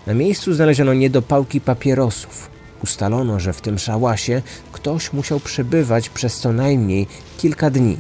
Na 0.07 0.13
miejscu 0.13 0.53
znaleziono 0.53 0.93
niedopałki 0.93 1.61
papierosów. 1.61 2.54
Ustalono, 2.85 3.39
że 3.39 3.53
w 3.53 3.61
tym 3.61 3.79
szałasie 3.79 4.41
ktoś 4.71 5.13
musiał 5.13 5.39
przebywać 5.39 6.09
przez 6.09 6.37
co 6.37 6.53
najmniej 6.53 7.07
kilka 7.37 7.69
dni. 7.69 7.97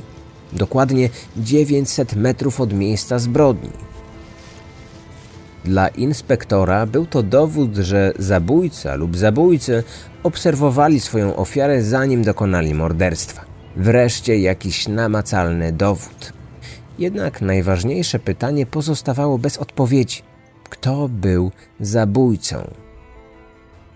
Dokładnie 0.53 1.09
900 1.37 2.15
metrów 2.15 2.61
od 2.61 2.73
miejsca 2.73 3.19
zbrodni. 3.19 3.69
Dla 5.63 5.87
inspektora 5.87 6.85
był 6.85 7.05
to 7.05 7.23
dowód, 7.23 7.75
że 7.75 8.13
zabójca 8.19 8.95
lub 8.95 9.17
zabójcy 9.17 9.83
obserwowali 10.23 10.99
swoją 10.99 11.35
ofiarę 11.35 11.83
zanim 11.83 12.23
dokonali 12.23 12.73
morderstwa. 12.73 13.45
Wreszcie 13.75 14.39
jakiś 14.39 14.87
namacalny 14.87 15.71
dowód. 15.71 16.33
Jednak 16.99 17.41
najważniejsze 17.41 18.19
pytanie 18.19 18.65
pozostawało 18.65 19.37
bez 19.37 19.57
odpowiedzi. 19.57 20.21
Kto 20.69 21.09
był 21.09 21.51
zabójcą? 21.79 22.84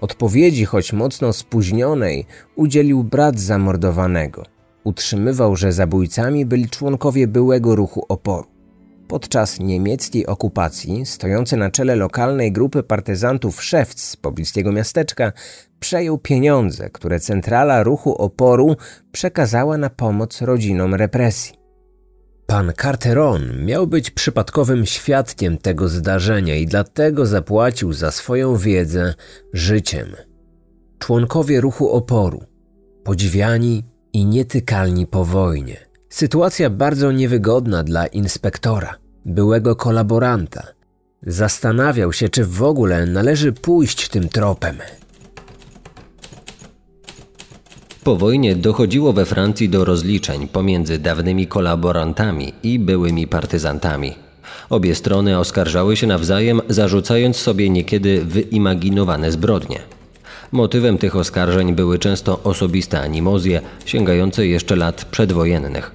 Odpowiedzi, 0.01 0.65
choć 0.65 0.93
mocno 0.93 1.33
spóźnionej, 1.33 2.25
udzielił 2.55 3.03
brat 3.03 3.39
zamordowanego. 3.39 4.43
Utrzymywał, 4.83 5.55
że 5.55 5.71
zabójcami 5.71 6.45
byli 6.45 6.69
członkowie 6.69 7.27
byłego 7.27 7.75
ruchu 7.75 8.05
oporu. 8.09 8.47
Podczas 9.07 9.59
niemieckiej 9.59 10.27
okupacji, 10.27 11.05
stojący 11.05 11.57
na 11.57 11.71
czele 11.71 11.95
lokalnej 11.95 12.51
grupy 12.51 12.83
partyzantów 12.83 13.63
Szewc 13.63 14.01
z 14.01 14.15
pobliskiego 14.15 14.71
miasteczka, 14.71 15.31
przejął 15.79 16.17
pieniądze, 16.17 16.89
które 16.89 17.19
centrala 17.19 17.83
ruchu 17.83 18.15
oporu 18.15 18.75
przekazała 19.11 19.77
na 19.77 19.89
pomoc 19.89 20.41
rodzinom 20.41 20.95
represji. 20.95 21.58
Pan 22.49 22.73
Carteron 22.81 23.65
miał 23.65 23.87
być 23.87 24.11
przypadkowym 24.11 24.85
świadkiem 24.85 25.57
tego 25.57 25.87
zdarzenia 25.87 26.55
i 26.55 26.65
dlatego 26.65 27.25
zapłacił 27.25 27.93
za 27.93 28.11
swoją 28.11 28.57
wiedzę 28.57 29.13
życiem. 29.53 30.07
Członkowie 30.99 31.61
ruchu 31.61 31.91
oporu, 31.91 32.43
podziwiani 33.03 33.83
i 34.13 34.25
nietykalni 34.25 35.07
po 35.07 35.25
wojnie. 35.25 35.77
Sytuacja 36.09 36.69
bardzo 36.69 37.11
niewygodna 37.11 37.83
dla 37.83 38.07
inspektora, 38.07 38.95
byłego 39.25 39.75
kolaboranta. 39.75 40.67
Zastanawiał 41.21 42.13
się, 42.13 42.29
czy 42.29 42.45
w 42.45 42.63
ogóle 42.63 43.05
należy 43.05 43.51
pójść 43.51 44.09
tym 44.09 44.29
tropem. 44.29 44.77
Po 48.03 48.15
wojnie 48.15 48.55
dochodziło 48.55 49.13
we 49.13 49.25
Francji 49.25 49.69
do 49.69 49.85
rozliczeń 49.85 50.47
pomiędzy 50.47 50.99
dawnymi 50.99 51.47
kolaborantami 51.47 52.53
i 52.63 52.79
byłymi 52.79 53.27
partyzantami. 53.27 54.15
Obie 54.69 54.95
strony 54.95 55.39
oskarżały 55.39 55.97
się 55.97 56.07
nawzajem, 56.07 56.61
zarzucając 56.69 57.37
sobie 57.37 57.69
niekiedy 57.69 58.25
wyimaginowane 58.25 59.31
zbrodnie. 59.31 59.79
Motywem 60.51 60.97
tych 60.97 61.15
oskarżeń 61.15 61.75
były 61.75 61.99
często 61.99 62.39
osobiste 62.43 63.01
animozje 63.01 63.61
sięgające 63.85 64.47
jeszcze 64.47 64.75
lat 64.75 65.05
przedwojennych. 65.05 65.91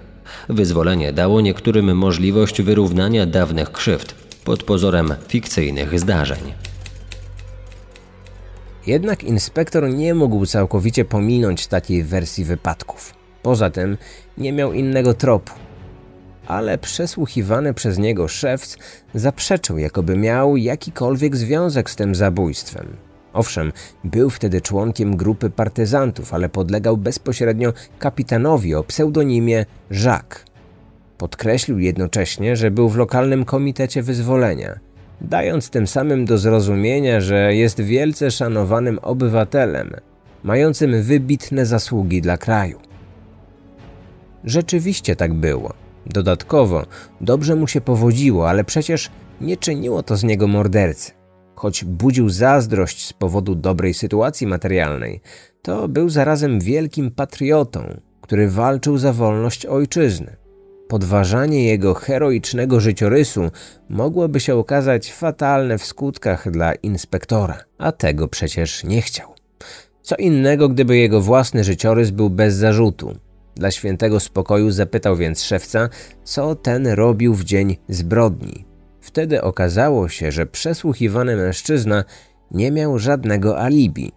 Wyzwolenie 0.48 1.12
dało 1.12 1.40
niektórym 1.40 1.96
możliwość 1.96 2.62
wyrównania 2.62 3.26
dawnych 3.26 3.72
krzywd 3.72 4.14
pod 4.44 4.62
pozorem 4.62 5.14
fikcyjnych 5.28 6.00
zdarzeń. 6.00 6.73
Jednak 8.86 9.24
inspektor 9.24 9.88
nie 9.88 10.14
mógł 10.14 10.46
całkowicie 10.46 11.04
pominąć 11.04 11.66
takiej 11.66 12.04
wersji 12.04 12.44
wypadków. 12.44 13.14
Poza 13.42 13.70
tym 13.70 13.96
nie 14.38 14.52
miał 14.52 14.72
innego 14.72 15.14
tropu. 15.14 15.52
Ale 16.46 16.78
przesłuchiwany 16.78 17.74
przez 17.74 17.98
niego 17.98 18.28
szewc 18.28 18.76
zaprzeczył, 19.14 19.78
jakoby 19.78 20.16
miał 20.16 20.56
jakikolwiek 20.56 21.36
związek 21.36 21.90
z 21.90 21.96
tym 21.96 22.14
zabójstwem. 22.14 22.96
Owszem, 23.32 23.72
był 24.04 24.30
wtedy 24.30 24.60
członkiem 24.60 25.16
grupy 25.16 25.50
partyzantów, 25.50 26.34
ale 26.34 26.48
podlegał 26.48 26.96
bezpośrednio 26.96 27.72
kapitanowi 27.98 28.74
o 28.74 28.84
pseudonimie 28.84 29.66
Jacques. 29.90 30.44
Podkreślił 31.18 31.78
jednocześnie, 31.78 32.56
że 32.56 32.70
był 32.70 32.88
w 32.88 32.96
lokalnym 32.96 33.44
komitecie 33.44 34.02
wyzwolenia, 34.02 34.78
dając 35.20 35.70
tym 35.70 35.87
samym 35.87 36.24
do 36.24 36.38
zrozumienia, 36.38 37.20
że 37.20 37.55
jest 37.55 37.81
wielce 37.81 38.31
szanowanym 38.31 38.98
obywatelem, 38.98 39.90
mającym 40.42 41.03
wybitne 41.03 41.66
zasługi 41.66 42.22
dla 42.22 42.38
kraju. 42.38 42.79
Rzeczywiście 44.44 45.16
tak 45.16 45.35
było. 45.35 45.74
Dodatkowo 46.07 46.87
dobrze 47.20 47.57
mu 47.57 47.66
się 47.66 47.81
powodziło, 47.81 48.48
ale 48.48 48.64
przecież 48.64 49.11
nie 49.40 49.57
czyniło 49.57 50.03
to 50.03 50.16
z 50.16 50.24
niego 50.24 50.48
mordercy. 50.48 51.12
Choć 51.55 51.85
budził 51.85 52.29
zazdrość 52.29 53.07
z 53.07 53.12
powodu 53.12 53.55
dobrej 53.55 53.94
sytuacji 53.94 54.46
materialnej, 54.46 55.20
to 55.62 55.88
był 55.88 56.09
zarazem 56.09 56.61
wielkim 56.61 57.11
patriotą, 57.11 58.00
który 58.20 58.50
walczył 58.50 58.98
za 58.98 59.12
wolność 59.12 59.66
ojczyzny. 59.66 60.43
Podważanie 60.88 61.64
jego 61.64 61.94
heroicznego 61.94 62.80
życiorysu 62.80 63.50
mogłoby 63.88 64.40
się 64.40 64.56
okazać 64.56 65.12
fatalne 65.12 65.78
w 65.78 65.84
skutkach 65.84 66.50
dla 66.50 66.74
inspektora, 66.74 67.58
a 67.78 67.92
tego 67.92 68.28
przecież 68.28 68.84
nie 68.84 69.02
chciał. 69.02 69.34
Co 70.02 70.16
innego, 70.16 70.68
gdyby 70.68 70.96
jego 70.96 71.20
własny 71.20 71.64
życiorys 71.64 72.10
był 72.10 72.30
bez 72.30 72.54
zarzutu. 72.54 73.16
Dla 73.56 73.70
świętego 73.70 74.20
spokoju 74.20 74.70
zapytał 74.70 75.16
więc 75.16 75.42
szewca, 75.42 75.88
co 76.24 76.54
ten 76.54 76.86
robił 76.86 77.34
w 77.34 77.44
dzień 77.44 77.76
zbrodni. 77.88 78.64
Wtedy 79.00 79.42
okazało 79.42 80.08
się, 80.08 80.32
że 80.32 80.46
przesłuchiwany 80.46 81.36
mężczyzna 81.36 82.04
nie 82.50 82.70
miał 82.70 82.98
żadnego 82.98 83.60
alibi. 83.60 84.12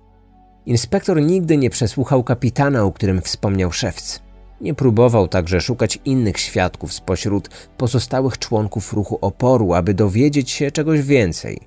Inspektor 0.65 1.21
nigdy 1.21 1.58
nie 1.58 1.69
przesłuchał 1.69 2.23
kapitana, 2.23 2.84
o 2.84 2.91
którym 2.91 3.21
wspomniał 3.21 3.71
szewc. 3.71 4.27
Nie 4.62 4.74
próbował 4.74 5.28
także 5.28 5.62
szukać 5.62 6.00
innych 6.06 6.39
świadków 6.39 6.93
spośród 6.93 7.50
pozostałych 7.78 8.38
członków 8.38 8.93
ruchu 8.93 9.17
oporu, 9.22 9.74
aby 9.74 9.93
dowiedzieć 9.93 10.52
się 10.52 10.72
czegoś 10.72 11.02
więcej. 11.02 11.60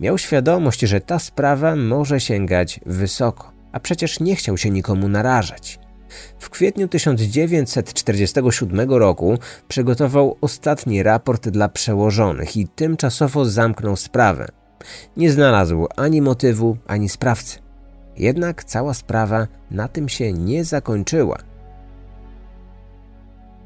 Miał 0.00 0.18
świadomość, 0.18 0.80
że 0.80 1.00
ta 1.00 1.18
sprawa 1.18 1.76
może 1.76 2.20
sięgać 2.20 2.80
wysoko, 2.86 3.52
a 3.72 3.80
przecież 3.80 4.20
nie 4.20 4.36
chciał 4.36 4.58
się 4.58 4.70
nikomu 4.70 5.08
narażać. 5.08 5.78
W 6.38 6.50
kwietniu 6.50 6.88
1947 6.88 8.90
roku 8.90 9.38
przygotował 9.68 10.36
ostatni 10.40 11.02
raport 11.02 11.48
dla 11.48 11.68
przełożonych 11.68 12.56
i 12.56 12.68
tymczasowo 12.68 13.44
zamknął 13.44 13.96
sprawę. 13.96 14.48
Nie 15.16 15.32
znalazł 15.32 15.86
ani 15.96 16.22
motywu, 16.22 16.76
ani 16.86 17.08
sprawcy. 17.08 17.58
Jednak 18.16 18.64
cała 18.64 18.94
sprawa 18.94 19.46
na 19.70 19.88
tym 19.88 20.08
się 20.08 20.32
nie 20.32 20.64
zakończyła. 20.64 21.51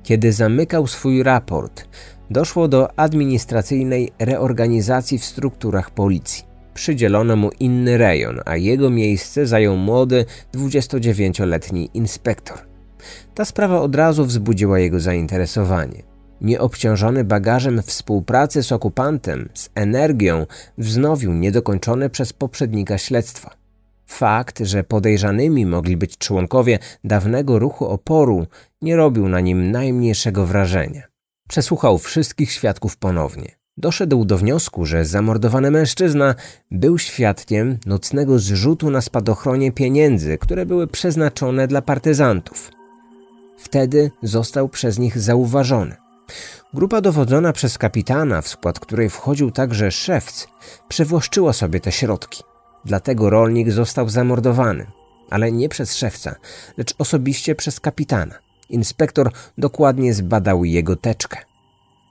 Kiedy 0.07 0.33
zamykał 0.33 0.87
swój 0.87 1.23
raport, 1.23 1.85
doszło 2.31 2.69
do 2.69 2.99
administracyjnej 3.01 4.13
reorganizacji 4.19 5.19
w 5.19 5.25
strukturach 5.25 5.91
policji. 5.91 6.45
Przydzielono 6.75 7.37
mu 7.37 7.51
inny 7.61 7.99
rejon, 7.99 8.41
a 8.45 8.57
jego 8.57 8.91
miejsce 8.91 9.47
zajął 9.47 9.77
młody, 9.77 10.25
29-letni 10.55 11.91
inspektor. 11.95 12.59
Ta 13.35 13.45
sprawa 13.45 13.81
od 13.81 13.95
razu 13.95 14.25
wzbudziła 14.25 14.79
jego 14.79 15.01
zainteresowanie. 15.01 16.03
Nieobciążony 16.41 17.25
bagażem 17.25 17.83
współpracy 17.83 18.63
z 18.63 18.73
okupantem, 18.73 19.49
z 19.55 19.71
energią, 19.75 20.47
wznowił 20.79 21.33
niedokończone 21.33 22.11
przez 22.11 22.33
poprzednika 22.33 22.99
śledztwa. 22.99 23.66
Fakt, 24.07 24.59
że 24.59 24.85
podejrzanymi 24.85 25.67
mogli 25.67 25.97
być 25.97 26.19
członkowie 26.19 26.79
dawnego 27.05 27.59
ruchu 27.59 27.87
oporu, 27.87 28.47
nie 28.83 28.97
robił 28.97 29.29
na 29.29 29.41
nim 29.41 29.71
najmniejszego 29.71 30.47
wrażenia. 30.47 31.03
Przesłuchał 31.49 31.99
wszystkich 31.99 32.53
świadków 32.53 32.97
ponownie. 32.97 33.57
Doszedł 33.77 34.25
do 34.25 34.39
wniosku, 34.39 34.87
że 34.87 35.05
zamordowany 35.05 35.71
mężczyzna 35.71 36.35
był 36.71 36.99
świadkiem 36.99 37.79
nocnego 37.87 38.39
zrzutu 38.39 38.91
na 38.91 39.01
spadochronie 39.01 39.73
pieniędzy, 39.73 40.39
które 40.39 40.67
były 40.67 40.87
przeznaczone 40.87 41.69
dla 41.69 41.83
partyzantów. 41.83 42.71
Wtedy 43.59 44.11
został 44.23 44.69
przez 44.69 44.99
nich 44.99 45.19
zauważony. 45.19 45.97
Grupa 46.75 47.01
dowodzona 47.01 47.53
przez 47.53 47.79
kapitana, 47.79 48.43
w 48.43 48.49
skład 48.49 48.81
której 48.81 49.11
wchodził 49.11 49.51
także 49.51 49.91
szewc, 49.91 50.49
przywłaszczyła 50.89 51.53
sobie 51.53 51.81
te 51.81 51.93
środki. 51.93 52.43
Dlatego 52.87 53.31
rolnik 53.31 53.71
został 53.71 54.09
zamordowany, 54.09 54.87
ale 55.31 55.53
nie 55.53 55.69
przez 55.69 55.97
szewca, 55.97 56.35
lecz 56.77 56.95
osobiście 56.99 57.55
przez 57.55 57.81
kapitana. 57.81 58.35
Inspektor 58.71 59.31
dokładnie 59.59 60.15
zbadał 60.15 60.65
jego 60.65 60.97
teczkę. 60.97 61.39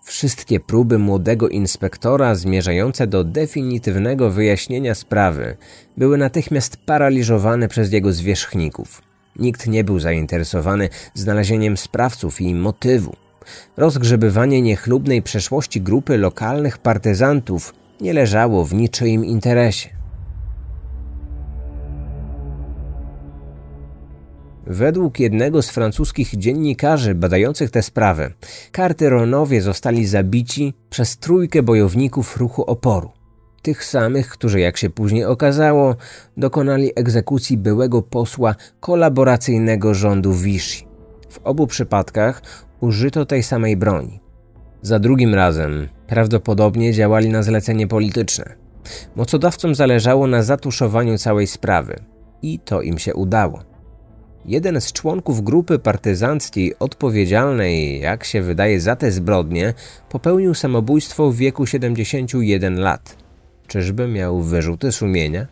Wszystkie 0.03 0.59
próby 0.59 0.99
młodego 0.99 1.49
inspektora 1.49 2.35
zmierzające 2.35 3.07
do 3.07 3.23
definitywnego 3.23 4.31
wyjaśnienia 4.31 4.95
sprawy 4.95 5.57
były 5.97 6.17
natychmiast 6.17 6.77
paraliżowane 6.77 7.67
przez 7.67 7.91
jego 7.91 8.13
zwierzchników. 8.13 9.01
Nikt 9.35 9.67
nie 9.67 9.83
był 9.83 9.99
zainteresowany 9.99 10.89
znalezieniem 11.13 11.77
sprawców 11.77 12.41
i 12.41 12.55
motywu. 12.55 13.15
Rozgrzebywanie 13.77 14.61
niechlubnej 14.61 15.21
przeszłości 15.21 15.81
grupy 15.81 16.17
lokalnych 16.17 16.77
partyzantów 16.77 17.73
nie 18.01 18.13
leżało 18.13 18.65
w 18.65 18.73
niczyim 18.73 19.25
interesie. 19.25 19.94
Według 24.67 25.19
jednego 25.19 25.61
z 25.61 25.69
francuskich 25.69 26.37
dziennikarzy 26.37 27.15
badających 27.15 27.71
tę 27.71 27.81
sprawę, 27.81 28.31
Carteronowie 28.75 29.61
zostali 29.61 30.05
zabici 30.05 30.73
przez 30.89 31.17
trójkę 31.17 31.63
bojowników 31.63 32.37
ruchu 32.37 32.63
oporu. 32.63 33.11
Tych 33.61 33.85
samych, 33.85 34.29
którzy, 34.29 34.59
jak 34.59 34.77
się 34.77 34.89
później 34.89 35.25
okazało, 35.25 35.95
dokonali 36.37 36.91
egzekucji 36.95 37.57
byłego 37.57 38.01
posła 38.01 38.55
kolaboracyjnego 38.79 39.93
rządu 39.93 40.33
Vichy. 40.33 40.85
W 41.29 41.39
obu 41.43 41.67
przypadkach 41.67 42.41
użyto 42.81 43.25
tej 43.25 43.43
samej 43.43 43.77
broni. 43.77 44.19
Za 44.81 44.99
drugim 44.99 45.35
razem 45.35 45.87
prawdopodobnie 46.07 46.93
działali 46.93 47.29
na 47.29 47.43
zlecenie 47.43 47.87
polityczne. 47.87 48.55
Mocodawcom 49.15 49.75
zależało 49.75 50.27
na 50.27 50.43
zatuszowaniu 50.43 51.17
całej 51.17 51.47
sprawy 51.47 51.99
i 52.41 52.59
to 52.59 52.81
im 52.81 52.97
się 52.97 53.13
udało. 53.13 53.74
Jeden 54.47 54.81
z 54.81 54.91
członków 54.91 55.43
grupy 55.43 55.79
partyzanckiej 55.79 56.79
odpowiedzialnej, 56.79 57.99
jak 57.99 58.23
się 58.23 58.41
wydaje, 58.41 58.81
za 58.81 58.95
te 58.95 59.11
zbrodnie, 59.11 59.73
popełnił 60.09 60.53
samobójstwo 60.53 61.31
w 61.31 61.35
wieku 61.35 61.65
71 61.65 62.79
lat. 62.79 63.15
Czyżby 63.67 64.07
miał 64.07 64.41
wyrzuty 64.41 64.91
sumienia? 64.91 65.47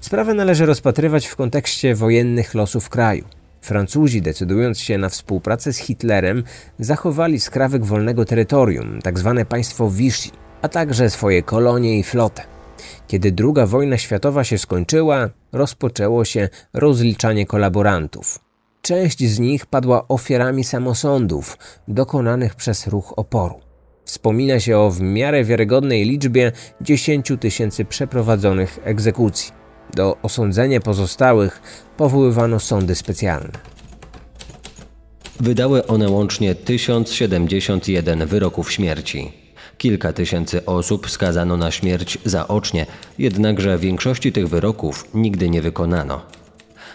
Sprawę 0.00 0.34
należy 0.34 0.66
rozpatrywać 0.66 1.26
w 1.26 1.36
kontekście 1.36 1.94
wojennych 1.94 2.54
losów 2.54 2.88
kraju. 2.88 3.24
Francuzi, 3.60 4.22
decydując 4.22 4.80
się 4.80 4.98
na 4.98 5.08
współpracę 5.08 5.72
z 5.72 5.78
Hitlerem, 5.78 6.44
zachowali 6.78 7.40
skrawek 7.40 7.84
wolnego 7.84 8.24
terytorium, 8.24 9.02
tzw. 9.02 9.34
Tak 9.38 9.48
państwo 9.48 9.90
Vichy, 9.90 10.30
a 10.62 10.68
także 10.68 11.10
swoje 11.10 11.42
kolonie 11.42 11.98
i 11.98 12.02
flotę. 12.02 12.59
Kiedy 13.08 13.34
II 13.38 13.66
wojna 13.66 13.98
światowa 13.98 14.44
się 14.44 14.58
skończyła, 14.58 15.28
rozpoczęło 15.52 16.24
się 16.24 16.48
rozliczanie 16.72 17.46
kolaborantów. 17.46 18.38
Część 18.82 19.24
z 19.24 19.38
nich 19.38 19.66
padła 19.66 20.08
ofiarami 20.08 20.64
samosądów 20.64 21.58
dokonanych 21.88 22.54
przez 22.54 22.86
ruch 22.86 23.14
oporu. 23.16 23.60
Wspomina 24.04 24.60
się 24.60 24.78
o 24.78 24.90
w 24.90 25.00
miarę 25.00 25.44
wiarygodnej 25.44 26.04
liczbie 26.04 26.52
10 26.80 27.32
tysięcy 27.40 27.84
przeprowadzonych 27.84 28.78
egzekucji. 28.84 29.52
Do 29.94 30.16
osądzenia 30.22 30.80
pozostałych 30.80 31.62
powoływano 31.96 32.60
sądy 32.60 32.94
specjalne. 32.94 33.52
Wydały 35.40 35.86
one 35.86 36.08
łącznie 36.08 36.54
1071 36.54 38.26
wyroków 38.26 38.72
śmierci. 38.72 39.39
Kilka 39.80 40.12
tysięcy 40.12 40.66
osób 40.66 41.10
skazano 41.10 41.56
na 41.56 41.70
śmierć 41.70 42.18
zaocznie, 42.24 42.86
jednakże 43.18 43.78
większości 43.78 44.32
tych 44.32 44.48
wyroków 44.48 45.04
nigdy 45.14 45.50
nie 45.50 45.62
wykonano. 45.62 46.20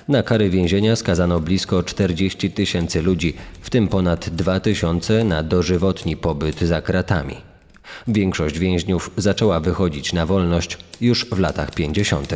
Na 0.07 0.23
kary 0.23 0.49
więzienia 0.49 0.95
skazano 0.95 1.39
blisko 1.39 1.83
40 1.83 2.51
tysięcy 2.51 3.01
ludzi, 3.01 3.33
w 3.61 3.69
tym 3.69 3.87
ponad 3.87 4.29
2 4.29 4.59
tysiące 4.59 5.23
na 5.23 5.43
dożywotni 5.43 6.17
pobyt 6.17 6.61
za 6.61 6.81
kratami. 6.81 7.35
Większość 8.07 8.59
więźniów 8.59 9.11
zaczęła 9.17 9.59
wychodzić 9.59 10.13
na 10.13 10.25
wolność 10.25 10.77
już 11.01 11.25
w 11.25 11.39
latach 11.39 11.71
50. 11.71 12.33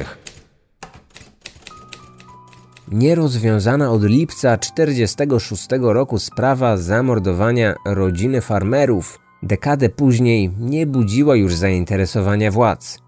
Nierozwiązana 2.91 3.91
od 3.91 4.03
lipca 4.03 4.57
1946 4.57 5.67
roku 5.81 6.19
sprawa 6.19 6.77
zamordowania 6.77 7.75
rodziny 7.85 8.41
farmerów 8.41 9.19
dekadę 9.43 9.89
później 9.89 10.51
nie 10.59 10.87
budziła 10.87 11.35
już 11.35 11.55
zainteresowania 11.55 12.51
władz. 12.51 12.99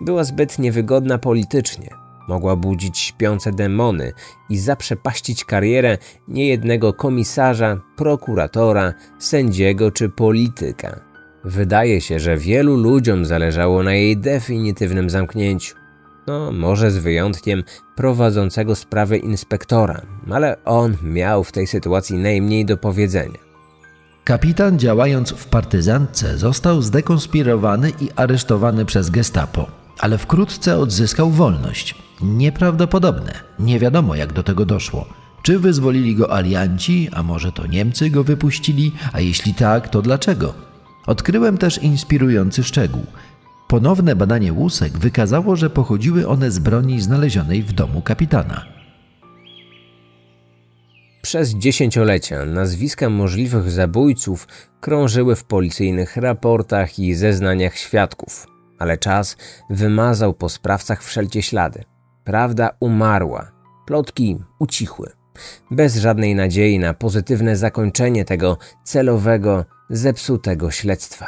Była 0.00 0.24
zbyt 0.24 0.58
niewygodna 0.58 1.18
politycznie. 1.18 1.90
Mogła 2.28 2.56
budzić 2.56 2.98
śpiące 2.98 3.52
demony 3.52 4.12
i 4.50 4.58
zaprzepaścić 4.58 5.44
karierę 5.44 5.98
niejednego 6.28 6.92
komisarza, 6.92 7.80
prokuratora, 7.96 8.94
sędziego 9.18 9.90
czy 9.90 10.08
polityka. 10.08 11.00
Wydaje 11.44 12.00
się, 12.00 12.20
że 12.20 12.36
wielu 12.36 12.76
ludziom 12.76 13.24
zależało 13.24 13.82
na 13.82 13.94
jej 13.94 14.16
definitywnym 14.16 15.10
zamknięciu. 15.10 15.76
No, 16.26 16.52
może 16.52 16.90
z 16.90 16.98
wyjątkiem 16.98 17.64
prowadzącego 17.96 18.76
sprawę 18.76 19.16
inspektora, 19.16 20.02
ale 20.30 20.64
on 20.64 20.96
miał 21.02 21.44
w 21.44 21.52
tej 21.52 21.66
sytuacji 21.66 22.18
najmniej 22.18 22.64
do 22.64 22.76
powiedzenia. 22.76 23.45
Kapitan 24.26 24.78
działając 24.78 25.30
w 25.30 25.46
partyzantce 25.46 26.38
został 26.38 26.82
zdekonspirowany 26.82 27.92
i 28.00 28.08
aresztowany 28.16 28.84
przez 28.84 29.10
gestapo, 29.10 29.66
ale 29.98 30.18
wkrótce 30.18 30.78
odzyskał 30.78 31.30
wolność. 31.30 31.94
Nieprawdopodobne. 32.22 33.32
Nie 33.58 33.78
wiadomo 33.78 34.14
jak 34.14 34.32
do 34.32 34.42
tego 34.42 34.64
doszło. 34.64 35.06
Czy 35.42 35.58
wyzwolili 35.58 36.14
go 36.14 36.32
alianci, 36.34 37.08
a 37.12 37.22
może 37.22 37.52
to 37.52 37.66
Niemcy 37.66 38.10
go 38.10 38.24
wypuścili, 38.24 38.92
a 39.12 39.20
jeśli 39.20 39.54
tak, 39.54 39.88
to 39.88 40.02
dlaczego? 40.02 40.54
Odkryłem 41.06 41.58
też 41.58 41.78
inspirujący 41.78 42.64
szczegół. 42.64 43.06
Ponowne 43.68 44.16
badanie 44.16 44.52
łusek 44.52 44.98
wykazało, 44.98 45.56
że 45.56 45.70
pochodziły 45.70 46.28
one 46.28 46.50
z 46.50 46.58
broni 46.58 47.00
znalezionej 47.00 47.62
w 47.62 47.72
domu 47.72 48.02
kapitana. 48.02 48.75
Przez 51.26 51.50
dziesięciolecia 51.54 52.44
nazwiska 52.44 53.10
możliwych 53.10 53.70
zabójców 53.70 54.48
krążyły 54.80 55.36
w 55.36 55.44
policyjnych 55.44 56.16
raportach 56.16 56.98
i 56.98 57.14
zeznaniach 57.14 57.76
świadków, 57.76 58.46
ale 58.78 58.98
czas 58.98 59.36
wymazał 59.70 60.34
po 60.34 60.48
sprawcach 60.48 61.02
wszelkie 61.02 61.42
ślady. 61.42 61.84
Prawda 62.24 62.70
umarła, 62.80 63.52
plotki 63.86 64.38
ucichły, 64.58 65.12
bez 65.70 65.96
żadnej 65.96 66.34
nadziei 66.34 66.78
na 66.78 66.94
pozytywne 66.94 67.56
zakończenie 67.56 68.24
tego 68.24 68.58
celowego, 68.84 69.64
zepsutego 69.90 70.70
śledztwa. 70.70 71.26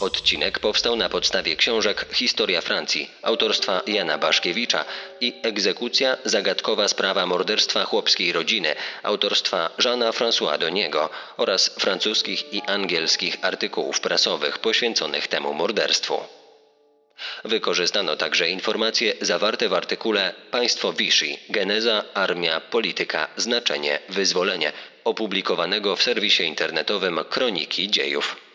Odcinek 0.00 0.58
powstał 0.58 0.96
na 0.96 1.08
podstawie 1.08 1.56
książek 1.56 2.06
Historia 2.12 2.60
Francji 2.60 3.10
autorstwa 3.22 3.82
Jana 3.86 4.18
Baszkiewicza 4.18 4.84
i 5.20 5.32
Egzekucja 5.42 6.16
zagadkowa 6.24 6.88
sprawa 6.88 7.26
morderstwa 7.26 7.84
chłopskiej 7.84 8.32
rodziny 8.32 8.74
autorstwa 9.02 9.70
Jeana 9.84 10.10
François 10.10 10.58
Doniego 10.58 11.10
oraz 11.36 11.68
francuskich 11.78 12.52
i 12.52 12.62
angielskich 12.62 13.36
artykułów 13.42 14.00
prasowych 14.00 14.58
poświęconych 14.58 15.28
temu 15.28 15.54
morderstwu. 15.54 16.20
Wykorzystano 17.44 18.16
także 18.16 18.50
informacje 18.50 19.12
zawarte 19.20 19.68
w 19.68 19.74
artykule 19.74 20.34
Państwo 20.50 20.92
Vichy, 20.92 21.36
geneza, 21.48 22.04
armia, 22.14 22.60
polityka, 22.60 23.28
znaczenie, 23.36 23.98
wyzwolenie, 24.08 24.72
opublikowanego 25.04 25.96
w 25.96 26.02
serwisie 26.02 26.42
internetowym 26.42 27.20
Kroniki 27.30 27.90
Dziejów. 27.90 28.45